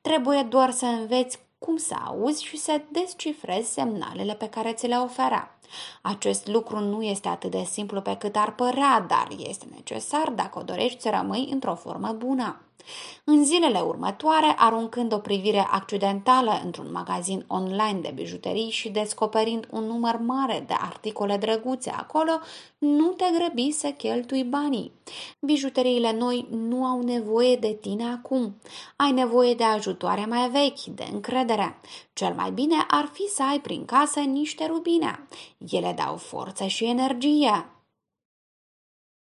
Trebuie 0.01 0.43
doar 0.43 0.71
să 0.71 0.85
înveți 0.85 1.39
cum 1.59 1.77
să 1.77 1.95
auzi 2.07 2.45
și 2.45 2.57
să 2.57 2.81
descifrezi 2.93 3.73
semnalele 3.73 4.35
pe 4.35 4.49
care 4.49 4.73
ți 4.73 4.87
le 4.87 4.97
oferă. 4.97 5.59
Acest 6.03 6.47
lucru 6.47 6.79
nu 6.79 7.03
este 7.03 7.29
atât 7.29 7.51
de 7.51 7.63
simplu 7.63 8.01
pe 8.01 8.17
cât 8.17 8.37
ar 8.37 8.55
părea, 8.55 9.05
dar 9.09 9.29
este 9.49 9.67
necesar 9.75 10.31
dacă 10.31 10.59
o 10.59 10.63
dorești 10.63 11.01
să 11.01 11.11
rămâi 11.11 11.49
într-o 11.53 11.75
formă 11.75 12.13
bună. 12.13 12.68
În 13.25 13.45
zilele 13.45 13.81
următoare, 13.81 14.55
aruncând 14.59 15.13
o 15.13 15.19
privire 15.19 15.67
accidentală 15.71 16.61
într-un 16.65 16.89
magazin 16.93 17.45
online 17.47 17.99
de 18.01 18.13
bijuterii 18.15 18.71
și 18.71 18.89
descoperind 18.89 19.67
un 19.71 19.85
număr 19.85 20.19
mare 20.25 20.65
de 20.67 20.75
articole 20.81 21.37
drăguțe 21.37 21.91
acolo, 21.91 22.33
nu 22.79 23.07
te 23.07 23.25
grăbi 23.39 23.71
să 23.71 23.89
cheltui 23.89 24.45
banii. 24.45 24.93
Bijuteriile 25.41 26.13
noi 26.13 26.47
nu 26.51 26.85
au 26.85 27.03
nevoie 27.03 27.57
de 27.57 27.79
tine 27.81 28.05
acum. 28.05 28.57
Ai 28.97 29.13
nevoie 29.13 29.55
de 29.55 29.65
ajutoare 29.65 30.25
mai 30.25 30.51
vechi, 30.51 30.85
de 30.85 31.09
încredere. 31.13 31.81
Cel 32.13 32.35
mai 32.35 32.51
bine 32.51 32.87
ar 32.89 33.11
fi 33.13 33.29
să 33.29 33.43
ai 33.51 33.61
prin 33.61 33.85
casă 33.85 34.21
niște 34.21 34.67
rubine. 34.67 35.27
Ele 35.71 35.95
dau 35.97 36.17
forță 36.17 36.65
și 36.65 36.85
energie. 36.85 37.78